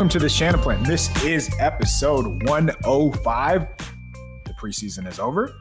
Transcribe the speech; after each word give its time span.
Welcome 0.00 0.18
to 0.18 0.18
the 0.18 0.28
Shanaplan. 0.28 0.86
This 0.86 1.14
is 1.22 1.50
episode 1.58 2.48
105. 2.48 3.66
The 4.46 4.52
preseason 4.58 5.06
is 5.06 5.18
over. 5.18 5.54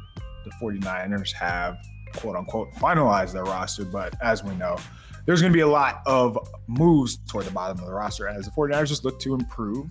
The 0.45 0.51
49ers 0.61 1.33
have 1.33 1.75
quote 2.15 2.37
unquote 2.37 2.71
finalized 2.75 3.33
their 3.33 3.43
roster, 3.43 3.83
but 3.83 4.15
as 4.21 4.41
we 4.41 4.55
know, 4.55 4.77
there's 5.25 5.41
going 5.41 5.51
to 5.51 5.57
be 5.57 5.59
a 5.59 5.67
lot 5.67 6.01
of 6.05 6.37
moves 6.67 7.17
toward 7.27 7.47
the 7.47 7.51
bottom 7.51 7.79
of 7.79 7.85
the 7.85 7.91
roster 7.91 8.29
as 8.29 8.45
the 8.45 8.51
49ers 8.51 8.87
just 8.87 9.03
look 9.03 9.19
to 9.19 9.33
improve. 9.33 9.87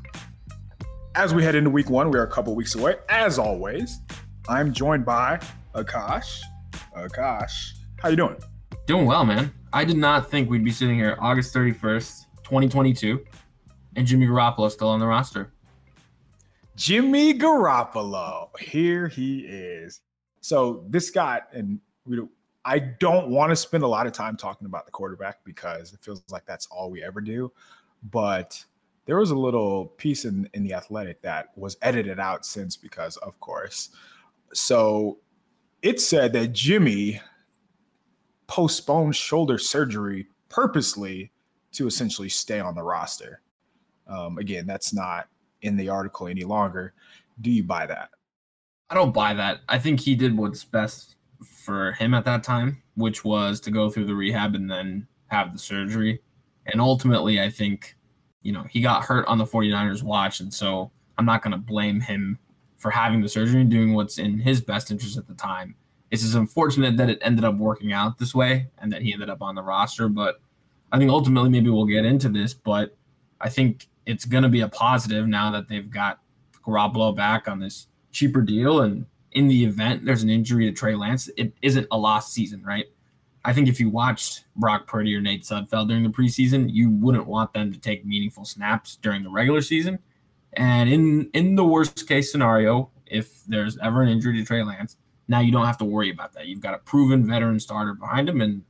As 1.15 1.35
we 1.35 1.45
head 1.45 1.55
into 1.55 1.69
week 1.69 1.91
one, 1.91 2.11
we 2.11 2.19
are 2.19 2.25
a 2.25 2.31
couple 2.31 2.55
weeks 2.57 2.75
away. 2.75 2.95
As 3.11 3.39
always, 3.39 4.01
I'm 4.49 4.73
joined 4.73 5.05
by 5.05 5.41
Akash. 5.75 6.41
Akash, 6.97 7.73
how 7.99 8.09
you 8.09 8.17
doing? 8.17 8.39
Doing 8.87 9.05
well, 9.05 9.27
man. 9.27 9.53
I 9.75 9.85
did 9.85 9.99
not 9.99 10.31
think 10.31 10.49
we'd 10.49 10.65
be 10.65 10.71
sitting 10.71 10.97
here 10.97 11.19
August 11.21 11.55
31st, 11.55 12.25
2022, 12.45 13.23
and 13.99 14.07
Jimmy 14.07 14.27
Garoppolo 14.27 14.71
still 14.71 14.89
on 14.89 15.01
the 15.01 15.07
roster. 15.07 15.53
Jimmy 16.77 17.35
Garoppolo, 17.35 18.57
here 18.61 19.09
he 19.09 19.41
is. 19.41 20.03
So 20.41 20.85
this 20.89 21.11
got, 21.11 21.49
and 21.53 21.81
we 22.07 22.21
I 22.65 22.79
don't 22.79 23.29
want 23.29 23.51
to 23.51 23.57
spend 23.57 23.83
a 23.83 23.89
lot 23.89 24.07
of 24.07 24.13
time 24.13 24.37
talking 24.37 24.67
about 24.67 24.87
the 24.87 24.93
quarterback 24.93 25.39
because 25.45 25.93
it 25.93 26.01
feels 26.01 26.23
like 26.31 26.47
that's 26.47 26.67
all 26.67 26.91
we 26.91 27.03
ever 27.03 27.21
do. 27.21 27.51
But 28.13 28.65
there 29.05 29.17
was 29.17 29.33
a 29.33 29.37
little 29.37 29.87
piece 29.87 30.25
in, 30.25 30.49
in 30.55 30.63
the 30.63 30.75
athletic 30.75 31.21
that 31.23 31.49
was 31.57 31.77
edited 31.83 32.21
out 32.21 32.47
since 32.47 32.77
because, 32.77 33.17
of 33.17 33.41
course. 33.41 33.91
So 34.53 35.19
it 35.83 36.01
said 36.01 36.33
that 36.35 36.53
Jimmy 36.53 37.21
postponed 38.47 39.17
shoulder 39.17 39.59
surgery 39.59 40.29
purposely 40.49 41.33
to 41.73 41.89
essentially 41.89 42.29
stay 42.29 42.61
on 42.61 42.77
the 42.77 42.83
roster. 42.83 43.41
Um, 44.09 44.39
again, 44.39 44.67
that's 44.67 44.93
not 44.93 45.29
in 45.63 45.77
the 45.77 45.89
article 45.89 46.29
any 46.29 46.45
longer. 46.45 46.95
Do 47.41 47.51
you 47.51 47.63
buy 47.63 47.87
that? 47.87 48.11
I 48.91 48.95
don't 48.95 49.13
buy 49.13 49.35
that. 49.35 49.61
I 49.69 49.79
think 49.79 50.01
he 50.01 50.15
did 50.15 50.37
what's 50.37 50.65
best 50.65 51.17
for 51.45 51.93
him 51.93 52.15
at 52.15 52.25
that 52.25 52.43
time, 52.43 52.83
which 52.95 53.25
was 53.25 53.61
to 53.61 53.71
go 53.71 53.91
through 53.91 54.07
the 54.07 54.15
rehab 54.15 54.55
and 54.55 54.71
then 54.71 55.07
have 55.27 55.53
the 55.53 55.59
surgery. 55.59 56.21
And 56.67 56.81
ultimately, 56.81 57.41
I 57.41 57.51
think, 57.51 57.97
you 58.43 58.53
know, 58.53 58.65
he 58.71 58.81
got 58.81 59.05
hurt 59.05 59.27
on 59.27 59.39
the 59.39 59.45
49ers 59.45 60.03
watch. 60.03 60.41
And 60.41 60.53
so 60.53 60.91
I'm 61.19 61.27
not 61.27 61.43
going 61.43 61.53
to 61.53 61.59
blame 61.59 62.01
him 62.01 62.39
for 62.77 62.91
having 62.91 63.21
the 63.21 63.29
surgery 63.29 63.61
and 63.61 63.71
doing 63.71 63.95
what's 63.95 64.19
in 64.19 64.39
his 64.39 64.61
best 64.61 64.91
interest 64.91 65.19
at 65.19 65.27
the 65.27 65.35
time. 65.35 65.75
It's 66.11 66.23
just 66.23 66.35
unfortunate 66.35 66.97
that 66.97 67.11
it 67.11 67.19
ended 67.21 67.45
up 67.45 67.57
working 67.57 67.93
out 67.93 68.19
this 68.19 68.35
way 68.35 68.69
and 68.79 68.91
that 68.93 69.03
he 69.03 69.13
ended 69.13 69.29
up 69.29 69.43
on 69.43 69.55
the 69.55 69.63
roster. 69.63 70.09
But 70.09 70.41
I 70.93 70.99
think 70.99 71.11
ultimately, 71.11 71.51
maybe 71.51 71.71
we'll 71.71 71.85
get 71.85 72.07
into 72.07 72.29
this, 72.29 72.55
but 72.55 72.97
I 73.41 73.49
think 73.51 73.87
it's 74.09 74.25
going 74.25 74.43
to 74.43 74.49
be 74.49 74.63
a 74.63 74.69
positive 74.69 75.29
now 75.29 75.51
that 75.53 75.69
they've 75.69 75.91
got 75.91 76.19
Garoppolo 76.67 77.15
back 77.15 77.47
on 77.47 77.61
this 77.61 77.87
cheaper 78.11 78.41
deal 78.41 78.81
and 78.81 79.05
in 79.33 79.47
the 79.47 79.65
event 79.65 80.05
there's 80.05 80.23
an 80.23 80.31
injury 80.31 80.65
to 80.65 80.73
Trey 80.73 80.95
Lance, 80.95 81.29
it 81.37 81.53
isn't 81.63 81.87
a 81.91 81.99
lost 81.99 82.33
season, 82.33 82.63
right? 82.65 82.87
I 83.45 83.53
think 83.53 83.69
if 83.69 83.79
you 83.79 83.91
watched 83.91 84.45
Brock 84.57 84.87
Purdy 84.87 85.15
or 85.15 85.21
Nate 85.21 85.45
Sudfeld 85.45 85.89
during 85.89 86.03
the 86.03 86.09
preseason, 86.09 86.69
you 86.73 86.91
wouldn't 86.91 87.27
want 87.27 87.53
them 87.53 87.73
to 87.73 87.79
take 87.79 88.05
meaningful 88.05 88.45
snaps 88.45 88.97
during 88.97 89.23
the 89.23 89.31
regular 89.31 89.61
season. 89.61 89.99
And 90.55 90.89
in 90.89 91.31
in 91.35 91.55
the 91.55 91.65
worst 91.65 92.09
case 92.09 92.33
scenario, 92.33 92.91
if 93.07 93.45
there's 93.47 93.79
ever 93.79 94.03
an 94.03 94.09
injury 94.09 94.39
to 94.39 94.45
Trey 94.45 94.63
Lance, 94.63 94.97
now 95.29 95.41
you 95.41 95.53
don't 95.53 95.67
have 95.67 95.79
to 95.79 95.85
worry 95.85 96.11
about 96.11 96.33
that. 96.33 96.47
You've 96.47 96.61
got 96.61 96.75
a 96.75 96.79
proven 96.79 97.27
veteran 97.27 97.61
starter 97.61 97.95
behind 97.95 98.29
him, 98.29 98.41
and 98.41 98.65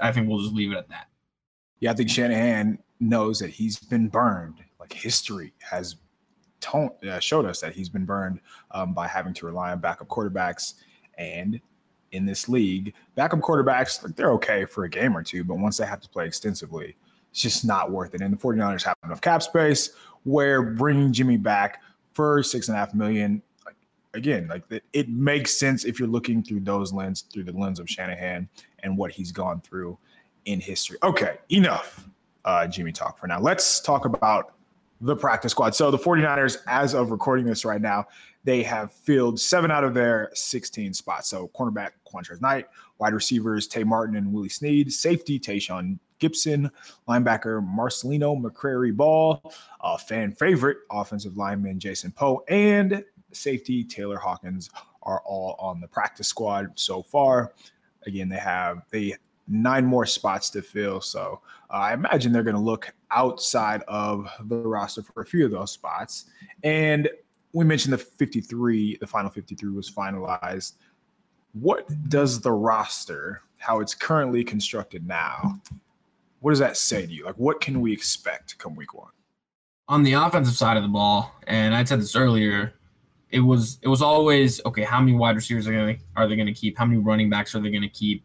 I 0.00 0.10
think 0.10 0.28
we'll 0.28 0.42
just 0.42 0.54
leave 0.54 0.72
it 0.72 0.76
at 0.76 0.88
that. 0.88 1.08
Yeah, 1.78 1.92
I 1.92 1.94
think 1.94 2.10
Shanahan 2.10 2.78
knows 3.00 3.38
that 3.38 3.50
he's 3.50 3.78
been 3.78 4.08
burned. 4.08 4.63
Like 4.84 4.92
history 4.92 5.54
has 5.60 5.96
uh, 6.74 7.18
showed 7.20 7.46
us 7.46 7.60
that 7.62 7.72
he's 7.74 7.88
been 7.88 8.04
burned 8.04 8.40
um, 8.72 8.92
by 8.92 9.08
having 9.08 9.32
to 9.32 9.46
rely 9.46 9.72
on 9.72 9.78
backup 9.78 10.08
quarterbacks. 10.08 10.74
And 11.16 11.58
in 12.12 12.26
this 12.26 12.50
league, 12.50 12.92
backup 13.14 13.40
quarterbacks, 13.40 14.02
like, 14.02 14.14
they're 14.14 14.32
okay 14.32 14.66
for 14.66 14.84
a 14.84 14.90
game 14.90 15.16
or 15.16 15.22
two, 15.22 15.42
but 15.42 15.56
once 15.56 15.78
they 15.78 15.86
have 15.86 16.00
to 16.00 16.08
play 16.08 16.26
extensively, 16.26 16.96
it's 17.30 17.40
just 17.40 17.64
not 17.64 17.90
worth 17.90 18.14
it. 18.14 18.20
And 18.20 18.30
the 18.30 18.36
49ers 18.36 18.82
have 18.82 18.96
enough 19.04 19.22
cap 19.22 19.42
space 19.42 19.90
where 20.24 20.60
bringing 20.60 21.14
Jimmy 21.14 21.38
back 21.38 21.82
for 22.12 22.42
six 22.42 22.68
and 22.68 22.76
a 22.76 22.78
half 22.78 22.92
million, 22.92 23.40
like, 23.64 23.76
again, 24.12 24.48
like 24.48 24.70
it, 24.70 24.84
it 24.92 25.08
makes 25.08 25.56
sense 25.56 25.86
if 25.86 25.98
you're 25.98 26.08
looking 26.08 26.42
through 26.42 26.60
those 26.60 26.92
lens, 26.92 27.22
through 27.32 27.44
the 27.44 27.52
lens 27.52 27.80
of 27.80 27.88
Shanahan 27.88 28.50
and 28.82 28.98
what 28.98 29.12
he's 29.12 29.32
gone 29.32 29.62
through 29.62 29.96
in 30.44 30.60
history. 30.60 30.98
Okay, 31.02 31.38
enough 31.50 32.06
uh, 32.44 32.66
Jimmy 32.66 32.92
talk 32.92 33.18
for 33.18 33.26
now. 33.26 33.40
Let's 33.40 33.80
talk 33.80 34.04
about 34.04 34.54
the 35.00 35.16
practice 35.16 35.52
squad. 35.52 35.74
So 35.74 35.90
the 35.90 35.98
49ers, 35.98 36.58
as 36.66 36.94
of 36.94 37.10
recording 37.10 37.44
this 37.44 37.64
right 37.64 37.80
now, 37.80 38.06
they 38.44 38.62
have 38.62 38.92
filled 38.92 39.40
seven 39.40 39.70
out 39.70 39.84
of 39.84 39.94
their 39.94 40.30
16 40.34 40.94
spots. 40.94 41.28
So 41.28 41.50
cornerback 41.54 41.90
Qwuantrezz 42.06 42.40
Knight, 42.40 42.66
wide 42.98 43.14
receivers 43.14 43.66
Tay 43.66 43.84
Martin 43.84 44.16
and 44.16 44.32
Willie 44.32 44.48
Snead, 44.48 44.92
safety 44.92 45.40
Tashaun 45.40 45.98
Gibson, 46.18 46.70
linebacker 47.08 47.66
Marcelino 47.66 48.40
McCrary 48.40 48.94
Ball, 48.94 49.42
uh, 49.80 49.96
fan 49.96 50.32
favorite 50.32 50.78
offensive 50.90 51.36
lineman 51.36 51.78
Jason 51.78 52.12
Poe, 52.12 52.44
and 52.48 53.04
safety 53.32 53.82
Taylor 53.84 54.18
Hawkins 54.18 54.70
are 55.02 55.22
all 55.26 55.56
on 55.58 55.80
the 55.80 55.88
practice 55.88 56.28
squad 56.28 56.70
so 56.76 57.02
far. 57.02 57.52
Again, 58.06 58.28
they 58.28 58.36
have 58.36 58.82
they 58.90 59.16
nine 59.48 59.84
more 59.84 60.06
spots 60.06 60.50
to 60.50 60.62
fill. 60.62 61.00
So 61.00 61.40
uh, 61.70 61.74
I 61.74 61.92
imagine 61.94 62.32
they're 62.32 62.42
going 62.42 62.56
to 62.56 62.60
look 62.60 62.92
outside 63.10 63.82
of 63.88 64.28
the 64.46 64.56
roster 64.56 65.02
for 65.02 65.22
a 65.22 65.26
few 65.26 65.44
of 65.44 65.50
those 65.50 65.72
spots. 65.72 66.26
And 66.62 67.08
we 67.52 67.64
mentioned 67.64 67.92
the 67.92 67.98
53, 67.98 68.96
the 68.96 69.06
final 69.06 69.30
53 69.30 69.70
was 69.70 69.90
finalized. 69.90 70.74
What 71.52 71.86
does 72.08 72.40
the 72.40 72.52
roster, 72.52 73.42
how 73.58 73.80
it's 73.80 73.94
currently 73.94 74.42
constructed 74.42 75.06
now, 75.06 75.60
what 76.40 76.50
does 76.50 76.58
that 76.58 76.76
say 76.76 77.06
to 77.06 77.12
you? 77.12 77.24
Like, 77.24 77.36
what 77.36 77.60
can 77.60 77.80
we 77.80 77.92
expect 77.92 78.58
come 78.58 78.74
week 78.74 78.92
one? 78.92 79.10
On 79.88 80.02
the 80.02 80.14
offensive 80.14 80.54
side 80.54 80.76
of 80.76 80.82
the 80.82 80.88
ball, 80.88 81.34
and 81.46 81.74
I 81.74 81.84
said 81.84 82.00
this 82.00 82.16
earlier, 82.16 82.74
it 83.30 83.40
was 83.40 83.78
it 83.82 83.88
was 83.88 84.02
always 84.02 84.60
okay. 84.64 84.82
How 84.82 85.00
many 85.00 85.16
wide 85.16 85.36
receivers 85.36 85.66
are 85.66 85.72
going 85.72 86.00
are 86.16 86.28
they 86.28 86.36
going 86.36 86.46
to 86.46 86.52
keep? 86.52 86.76
How 86.78 86.84
many 86.84 86.98
running 86.98 87.28
backs 87.28 87.54
are 87.54 87.60
they 87.60 87.70
going 87.70 87.82
to 87.82 87.88
keep? 87.88 88.24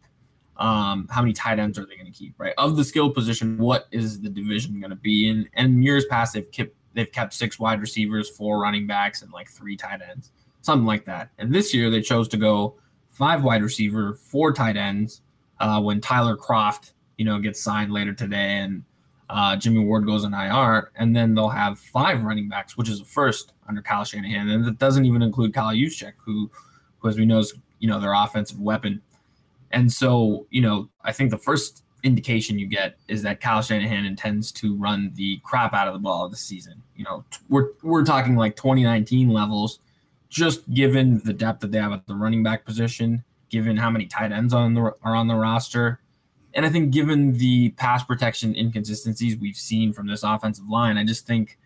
Um, 0.60 1.08
how 1.10 1.22
many 1.22 1.32
tight 1.32 1.58
ends 1.58 1.78
are 1.78 1.86
they 1.86 1.96
going 1.96 2.12
to 2.12 2.16
keep? 2.16 2.34
Right 2.38 2.54
of 2.58 2.76
the 2.76 2.84
skill 2.84 3.10
position, 3.10 3.58
what 3.58 3.88
is 3.90 4.20
the 4.20 4.28
division 4.28 4.78
going 4.78 4.90
to 4.90 4.96
be? 4.96 5.28
And 5.28 5.48
and 5.54 5.82
years 5.82 6.04
past, 6.06 6.34
they've 6.34 6.50
kept 6.50 6.74
they've 6.94 7.10
kept 7.10 7.34
six 7.34 7.58
wide 7.58 7.80
receivers, 7.80 8.28
four 8.28 8.60
running 8.60 8.86
backs, 8.86 9.22
and 9.22 9.32
like 9.32 9.48
three 9.48 9.76
tight 9.76 10.00
ends, 10.08 10.30
something 10.60 10.86
like 10.86 11.04
that. 11.06 11.30
And 11.38 11.52
this 11.52 11.72
year 11.72 11.90
they 11.90 12.02
chose 12.02 12.28
to 12.28 12.36
go 12.36 12.76
five 13.08 13.42
wide 13.42 13.62
receiver, 13.62 14.14
four 14.14 14.52
tight 14.52 14.76
ends. 14.76 15.22
Uh, 15.58 15.80
when 15.80 16.00
Tyler 16.00 16.38
Kroft, 16.38 16.92
you 17.18 17.24
know, 17.26 17.38
gets 17.38 17.60
signed 17.60 17.92
later 17.92 18.14
today, 18.14 18.58
and 18.58 18.82
uh, 19.28 19.54
Jimmy 19.56 19.84
Ward 19.84 20.06
goes 20.06 20.24
on 20.24 20.32
IR, 20.34 20.90
and 20.96 21.14
then 21.14 21.34
they'll 21.34 21.50
have 21.50 21.78
five 21.78 22.22
running 22.22 22.48
backs, 22.48 22.76
which 22.76 22.88
is 22.88 23.00
a 23.00 23.04
first 23.04 23.52
under 23.68 23.82
Kyle 23.82 24.04
Shanahan, 24.04 24.48
and 24.48 24.66
it 24.66 24.78
doesn't 24.78 25.04
even 25.04 25.22
include 25.22 25.54
Kyle 25.54 25.74
Juszczyk, 25.74 26.14
who, 26.16 26.50
who 26.98 27.08
as 27.08 27.16
we 27.16 27.26
know 27.26 27.38
is 27.38 27.54
you 27.78 27.88
know 27.88 28.00
their 28.00 28.14
offensive 28.14 28.58
weapon. 28.58 29.02
And 29.70 29.92
so, 29.92 30.46
you 30.50 30.60
know, 30.60 30.88
I 31.04 31.12
think 31.12 31.30
the 31.30 31.38
first 31.38 31.84
indication 32.02 32.58
you 32.58 32.66
get 32.66 32.96
is 33.08 33.22
that 33.22 33.40
Kyle 33.40 33.62
Shanahan 33.62 34.04
intends 34.04 34.50
to 34.52 34.74
run 34.76 35.12
the 35.14 35.38
crap 35.42 35.74
out 35.74 35.86
of 35.86 35.94
the 35.94 36.00
ball 36.00 36.28
this 36.28 36.40
season. 36.40 36.82
You 36.96 37.04
know, 37.04 37.24
we're 37.48 37.68
we're 37.82 38.04
talking 38.04 38.36
like 38.36 38.56
2019 38.56 39.28
levels, 39.28 39.80
just 40.28 40.68
given 40.72 41.20
the 41.24 41.32
depth 41.32 41.60
that 41.60 41.72
they 41.72 41.78
have 41.78 41.92
at 41.92 42.06
the 42.06 42.14
running 42.14 42.42
back 42.42 42.64
position, 42.64 43.22
given 43.50 43.76
how 43.76 43.90
many 43.90 44.06
tight 44.06 44.32
ends 44.32 44.54
on 44.54 44.74
the 44.74 44.80
are 45.02 45.14
on 45.14 45.28
the 45.28 45.34
roster, 45.34 46.00
and 46.54 46.66
I 46.66 46.70
think 46.70 46.90
given 46.90 47.34
the 47.34 47.70
pass 47.70 48.04
protection 48.04 48.54
inconsistencies 48.56 49.36
we've 49.36 49.56
seen 49.56 49.92
from 49.92 50.06
this 50.06 50.22
offensive 50.22 50.68
line, 50.68 50.96
I 50.96 51.04
just 51.04 51.26
think, 51.26 51.58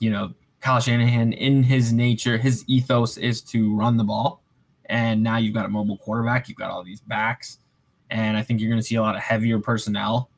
you 0.00 0.10
know, 0.10 0.34
Kyle 0.60 0.80
Shanahan 0.80 1.32
in 1.32 1.62
his 1.62 1.92
nature, 1.92 2.38
his 2.38 2.64
ethos 2.68 3.16
is 3.16 3.42
to 3.42 3.74
run 3.74 3.96
the 3.96 4.04
ball 4.04 4.41
and 4.86 5.22
now 5.22 5.36
you've 5.36 5.54
got 5.54 5.66
a 5.66 5.68
mobile 5.68 5.98
quarterback, 5.98 6.48
you've 6.48 6.58
got 6.58 6.70
all 6.70 6.82
these 6.82 7.00
backs, 7.00 7.58
and 8.10 8.36
I 8.36 8.42
think 8.42 8.60
you're 8.60 8.70
going 8.70 8.80
to 8.80 8.86
see 8.86 8.96
a 8.96 9.02
lot 9.02 9.14
of 9.14 9.22
heavier 9.22 9.58
personnel, 9.58 10.30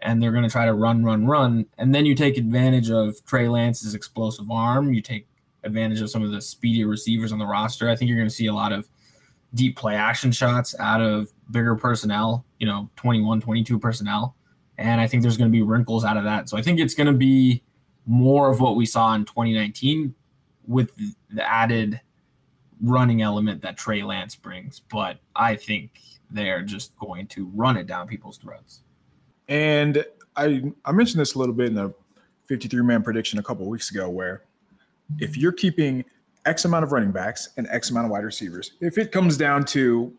and 0.00 0.22
they're 0.22 0.32
going 0.32 0.44
to 0.44 0.50
try 0.50 0.66
to 0.66 0.74
run, 0.74 1.04
run, 1.04 1.26
run, 1.26 1.66
and 1.78 1.94
then 1.94 2.06
you 2.06 2.14
take 2.14 2.36
advantage 2.36 2.90
of 2.90 3.24
Trey 3.24 3.48
Lance's 3.48 3.94
explosive 3.94 4.50
arm. 4.50 4.92
You 4.92 5.00
take 5.00 5.26
advantage 5.64 6.00
of 6.00 6.10
some 6.10 6.22
of 6.22 6.30
the 6.30 6.40
speedier 6.40 6.86
receivers 6.86 7.32
on 7.32 7.38
the 7.38 7.46
roster. 7.46 7.88
I 7.88 7.96
think 7.96 8.08
you're 8.08 8.18
going 8.18 8.28
to 8.28 8.34
see 8.34 8.46
a 8.46 8.54
lot 8.54 8.72
of 8.72 8.88
deep 9.54 9.76
play 9.76 9.94
action 9.94 10.32
shots 10.32 10.74
out 10.78 11.00
of 11.00 11.32
bigger 11.50 11.74
personnel, 11.74 12.44
you 12.58 12.66
know, 12.66 12.90
21, 12.96 13.40
22 13.40 13.78
personnel. 13.78 14.36
And 14.78 15.00
I 15.00 15.06
think 15.06 15.22
there's 15.22 15.36
going 15.36 15.50
to 15.50 15.56
be 15.56 15.62
wrinkles 15.62 16.04
out 16.04 16.16
of 16.16 16.24
that. 16.24 16.48
So 16.48 16.56
I 16.56 16.62
think 16.62 16.78
it's 16.78 16.94
going 16.94 17.06
to 17.06 17.12
be 17.12 17.62
more 18.06 18.50
of 18.50 18.60
what 18.60 18.76
we 18.76 18.86
saw 18.86 19.14
in 19.14 19.24
2019 19.24 20.14
with 20.66 20.90
the 21.30 21.48
added 21.48 22.00
running 22.82 23.22
element 23.22 23.62
that 23.62 23.76
Trey 23.76 24.02
Lance 24.02 24.36
brings, 24.36 24.80
but 24.90 25.18
I 25.34 25.56
think 25.56 26.00
they're 26.30 26.62
just 26.62 26.96
going 26.96 27.26
to 27.28 27.46
run 27.54 27.76
it 27.76 27.86
down 27.86 28.06
people's 28.06 28.36
throats. 28.36 28.82
And 29.48 30.04
I 30.36 30.62
I 30.84 30.92
mentioned 30.92 31.20
this 31.20 31.34
a 31.34 31.38
little 31.38 31.54
bit 31.54 31.68
in 31.68 31.74
the 31.74 31.94
53 32.46 32.82
man 32.82 33.02
prediction 33.02 33.38
a 33.38 33.42
couple 33.42 33.66
weeks 33.68 33.90
ago 33.90 34.08
where 34.08 34.42
if 35.18 35.36
you're 35.36 35.52
keeping 35.52 36.04
X 36.44 36.64
amount 36.64 36.84
of 36.84 36.92
running 36.92 37.10
backs 37.10 37.50
and 37.56 37.66
X 37.70 37.90
amount 37.90 38.06
of 38.06 38.10
wide 38.10 38.24
receivers, 38.24 38.72
if 38.80 38.98
it 38.98 39.12
comes 39.12 39.36
down 39.36 39.64
to 39.66 40.12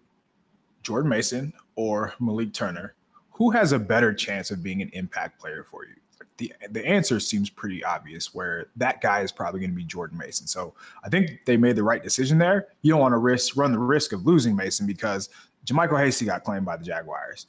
Jordan 0.83 1.09
Mason 1.09 1.53
or 1.75 2.13
Malik 2.19 2.53
Turner, 2.53 2.95
who 3.31 3.51
has 3.51 3.71
a 3.71 3.79
better 3.79 4.13
chance 4.13 4.51
of 4.51 4.63
being 4.63 4.81
an 4.81 4.89
impact 4.93 5.39
player 5.39 5.63
for 5.63 5.85
you? 5.85 5.93
The, 6.37 6.53
the 6.69 6.85
answer 6.85 7.19
seems 7.19 7.49
pretty 7.49 7.83
obvious 7.83 8.33
where 8.33 8.67
that 8.75 9.01
guy 9.01 9.21
is 9.21 9.31
probably 9.31 9.59
going 9.59 9.71
to 9.71 9.75
be 9.75 9.83
Jordan 9.83 10.17
Mason. 10.17 10.45
So 10.45 10.75
I 11.03 11.09
think 11.09 11.41
they 11.45 11.57
made 11.57 11.75
the 11.75 11.83
right 11.83 12.03
decision 12.03 12.37
there. 12.37 12.67
You 12.83 12.91
don't 12.91 13.01
want 13.01 13.13
to 13.13 13.17
risk 13.17 13.57
run 13.57 13.71
the 13.71 13.79
risk 13.79 14.13
of 14.13 14.25
losing 14.25 14.55
Mason 14.55 14.85
because 14.85 15.29
JaMycal 15.65 15.99
Hasty 15.99 16.25
got 16.25 16.43
claimed 16.43 16.65
by 16.65 16.77
the 16.77 16.85
Jaguars. 16.85 17.47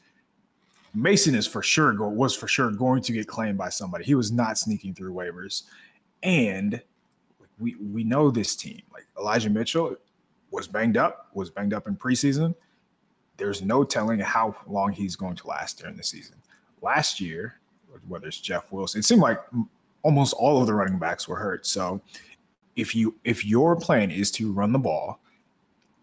Mason 0.94 1.35
is 1.35 1.46
for 1.46 1.62
sure 1.62 1.94
was 2.11 2.35
for 2.35 2.49
sure 2.49 2.70
going 2.70 3.02
to 3.02 3.12
get 3.12 3.29
claimed 3.29 3.58
by 3.58 3.69
somebody. 3.69 4.05
He 4.05 4.14
was 4.14 4.32
not 4.32 4.58
sneaking 4.58 4.94
through 4.94 5.12
waivers, 5.12 5.64
and 6.23 6.81
we 7.61 7.76
we 7.76 8.05
know 8.05 8.31
this 8.31 8.56
team. 8.56 8.82
Like 8.93 9.06
Elijah 9.19 9.50
Mitchell 9.50 9.96
was 10.50 10.67
banged 10.67 10.96
up, 10.96 11.29
was 11.35 11.50
banged 11.50 11.75
up 11.75 11.87
in 11.87 11.96
preseason. 11.96 12.55
There's 13.37 13.62
no 13.62 13.85
telling 13.85 14.19
how 14.19 14.56
long 14.67 14.93
he's 14.93 15.14
going 15.14 15.37
to 15.37 15.46
last 15.46 15.79
during 15.79 15.96
the 15.96 16.02
season. 16.02 16.37
Last 16.82 17.20
year, 17.20 17.57
whether 18.06 18.29
it's 18.29 18.41
Jeff 18.41 18.71
Wilson, 18.71 19.00
it 19.00 19.05
seemed 19.05 19.23
like 19.23 19.41
almost 20.03 20.35
all 20.35 20.61
of 20.61 20.67
the 20.67 20.75
running 20.75 20.99
backs 20.99 21.27
were 21.27 21.37
hurt. 21.37 21.67
So 21.67 22.00
if 22.77 22.95
you 22.95 23.17
if 23.25 23.45
your 23.45 23.75
plan 23.77 24.11
is 24.11 24.31
to 24.33 24.53
run 24.53 24.73
the 24.73 24.79
ball 24.79 25.21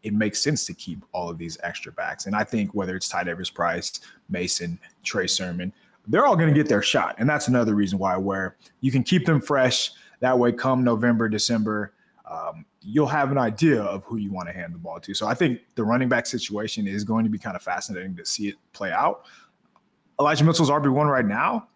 it 0.06 0.14
makes 0.14 0.40
sense 0.40 0.66
to 0.66 0.74
keep 0.74 1.04
all 1.14 1.32
of 1.32 1.40
these 1.40 1.58
extra 1.64 1.92
backs. 1.92 2.28
And 2.28 2.36
I 2.36 2.44
think 2.44 2.76
whether 2.76 2.96
it's 2.96 3.10
Ty 3.10 3.24
Davis 3.24 3.50
Price, 3.50 4.02
Mason, 4.30 4.80
Trey 5.04 5.26
Sermon, 5.26 5.74
they're 6.08 6.28
all 6.28 6.36
going 6.36 6.48
to 6.48 6.54
get 6.54 6.70
their 6.70 6.84
shot. 6.84 7.16
And 7.18 7.28
that's 7.28 7.48
another 7.48 7.74
reason 7.74 7.98
why 7.98 8.16
where 8.16 8.56
you 8.82 8.92
can 8.92 9.02
keep 9.02 9.26
them 9.26 9.42
fresh. 9.42 9.92
That 10.20 10.38
way, 10.38 10.52
come 10.52 10.84
November, 10.84 11.28
December, 11.28 11.92
um, 12.30 12.66
you'll 12.84 13.08
have 13.08 13.32
an 13.32 13.40
idea 13.40 13.82
of 13.82 14.04
who 14.04 14.18
you 14.18 14.32
want 14.32 14.48
to 14.48 14.54
hand 14.54 14.76
the 14.76 14.78
ball 14.78 15.00
to. 15.00 15.16
So 15.16 15.26
I 15.26 15.34
think 15.34 15.62
the 15.74 15.84
running 15.84 16.08
back 16.08 16.28
situation 16.28 16.88
is 16.88 17.04
going 17.04 17.24
to 17.24 17.32
be 17.32 17.40
kind 17.40 17.56
of 17.56 17.64
fascinating 17.64 18.16
to 18.16 18.26
see 18.28 18.50
it 18.50 18.56
play 18.74 18.92
out. 18.92 19.26
Elijah 20.20 20.44
Mitchell's 20.44 20.70
RB1 20.70 21.10
right 21.10 21.26
now, 21.26 21.68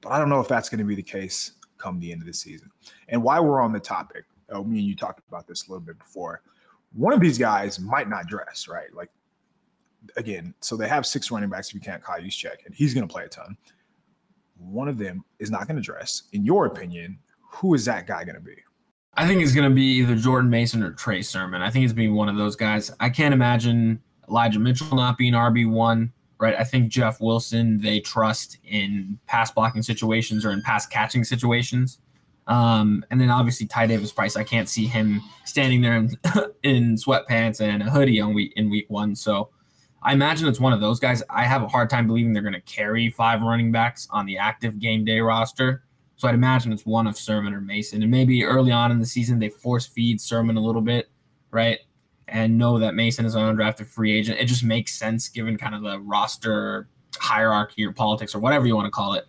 but 0.00 0.10
I 0.10 0.18
don't 0.18 0.28
know 0.28 0.40
if 0.40 0.48
that's 0.48 0.68
going 0.68 0.78
to 0.78 0.84
be 0.84 0.94
the 0.94 1.02
case 1.02 1.52
come 1.78 1.98
the 1.98 2.12
end 2.12 2.22
of 2.22 2.26
the 2.26 2.34
season. 2.34 2.70
And 3.08 3.22
why 3.22 3.40
we're 3.40 3.60
on 3.60 3.72
the 3.72 3.80
topic, 3.80 4.24
uh, 4.50 4.62
me 4.62 4.78
and 4.78 4.88
you 4.88 4.96
talked 4.96 5.20
about 5.28 5.46
this 5.46 5.66
a 5.66 5.70
little 5.70 5.84
bit 5.84 5.98
before 5.98 6.42
one 6.92 7.12
of 7.12 7.20
these 7.20 7.38
guys 7.38 7.78
might 7.78 8.08
not 8.08 8.26
dress, 8.26 8.68
right? 8.68 8.92
Like 8.94 9.10
again, 10.16 10.54
so 10.60 10.76
they 10.76 10.88
have 10.88 11.06
six 11.06 11.30
running 11.30 11.50
backs 11.50 11.68
if 11.68 11.74
you 11.74 11.80
can't 11.80 12.02
Kyle 12.02 12.20
check, 12.28 12.62
and 12.66 12.74
he's 12.74 12.94
going 12.94 13.06
to 13.06 13.12
play 13.12 13.24
a 13.24 13.28
ton. 13.28 13.56
One 14.56 14.88
of 14.88 14.98
them 14.98 15.24
is 15.38 15.50
not 15.50 15.66
going 15.66 15.76
to 15.76 15.82
dress. 15.82 16.24
In 16.32 16.44
your 16.44 16.66
opinion, 16.66 17.18
who 17.40 17.74
is 17.74 17.84
that 17.86 18.06
guy 18.06 18.24
going 18.24 18.34
to 18.34 18.40
be? 18.40 18.56
I 19.14 19.26
think 19.26 19.42
it's 19.42 19.54
going 19.54 19.68
to 19.68 19.74
be 19.74 19.98
either 19.98 20.14
Jordan 20.16 20.50
Mason 20.50 20.82
or 20.82 20.92
Trey 20.92 21.22
Sermon. 21.22 21.62
I 21.62 21.70
think 21.70 21.84
it's 21.84 21.92
being 21.92 22.14
one 22.14 22.28
of 22.28 22.36
those 22.36 22.56
guys. 22.56 22.90
I 23.00 23.10
can't 23.10 23.34
imagine 23.34 24.00
Elijah 24.28 24.60
Mitchell 24.60 24.96
not 24.96 25.18
being 25.18 25.32
RB 25.32 25.68
one, 25.68 26.12
right? 26.40 26.56
I 26.58 26.64
think 26.64 26.90
Jeff 26.90 27.20
Wilson 27.20 27.80
they 27.80 28.00
trust 28.00 28.58
in 28.64 29.18
pass 29.26 29.50
blocking 29.50 29.82
situations 29.82 30.44
or 30.44 30.50
in 30.50 30.62
pass 30.62 30.86
catching 30.86 31.22
situations. 31.22 31.98
Um, 32.46 33.04
and 33.10 33.20
then 33.20 33.30
obviously 33.30 33.66
Ty 33.66 33.86
Davis 33.86 34.10
Price, 34.10 34.36
I 34.36 34.42
can't 34.42 34.68
see 34.68 34.86
him 34.86 35.20
standing 35.44 35.82
there 35.82 35.94
in, 35.94 36.10
in 36.64 36.96
sweatpants 36.96 37.60
and 37.60 37.82
a 37.82 37.90
hoodie 37.90 38.20
on 38.20 38.34
week 38.34 38.54
in 38.56 38.70
week 38.70 38.86
one. 38.88 39.14
So 39.14 39.50
I 40.02 40.14
imagine 40.14 40.48
it's 40.48 40.58
one 40.58 40.72
of 40.72 40.80
those 40.80 40.98
guys. 40.98 41.22
I 41.28 41.44
have 41.44 41.62
a 41.62 41.68
hard 41.68 41.90
time 41.90 42.06
believing 42.06 42.32
they're 42.32 42.42
going 42.42 42.54
to 42.54 42.60
carry 42.62 43.10
five 43.10 43.42
running 43.42 43.70
backs 43.70 44.08
on 44.10 44.24
the 44.24 44.38
active 44.38 44.78
game 44.78 45.04
day 45.04 45.20
roster. 45.20 45.84
So 46.16 46.26
I'd 46.26 46.34
imagine 46.34 46.72
it's 46.72 46.86
one 46.86 47.06
of 47.06 47.16
Sermon 47.16 47.54
or 47.54 47.60
Mason. 47.60 48.02
And 48.02 48.10
maybe 48.10 48.44
early 48.44 48.72
on 48.72 48.90
in 48.90 48.98
the 48.98 49.06
season 49.06 49.38
they 49.38 49.50
force 49.50 49.86
feed 49.86 50.20
Sermon 50.20 50.56
a 50.56 50.60
little 50.60 50.82
bit, 50.82 51.10
right? 51.50 51.78
And 52.30 52.56
know 52.56 52.78
that 52.78 52.94
Mason 52.94 53.26
is 53.26 53.34
an 53.34 53.42
undrafted 53.42 53.86
free 53.86 54.16
agent. 54.16 54.38
It 54.38 54.46
just 54.46 54.62
makes 54.62 54.94
sense 54.94 55.28
given 55.28 55.58
kind 55.58 55.74
of 55.74 55.82
the 55.82 55.98
roster 55.98 56.88
hierarchy 57.18 57.84
or 57.84 57.92
politics 57.92 58.34
or 58.34 58.38
whatever 58.38 58.66
you 58.66 58.76
want 58.76 58.86
to 58.86 58.90
call 58.90 59.14
it. 59.14 59.26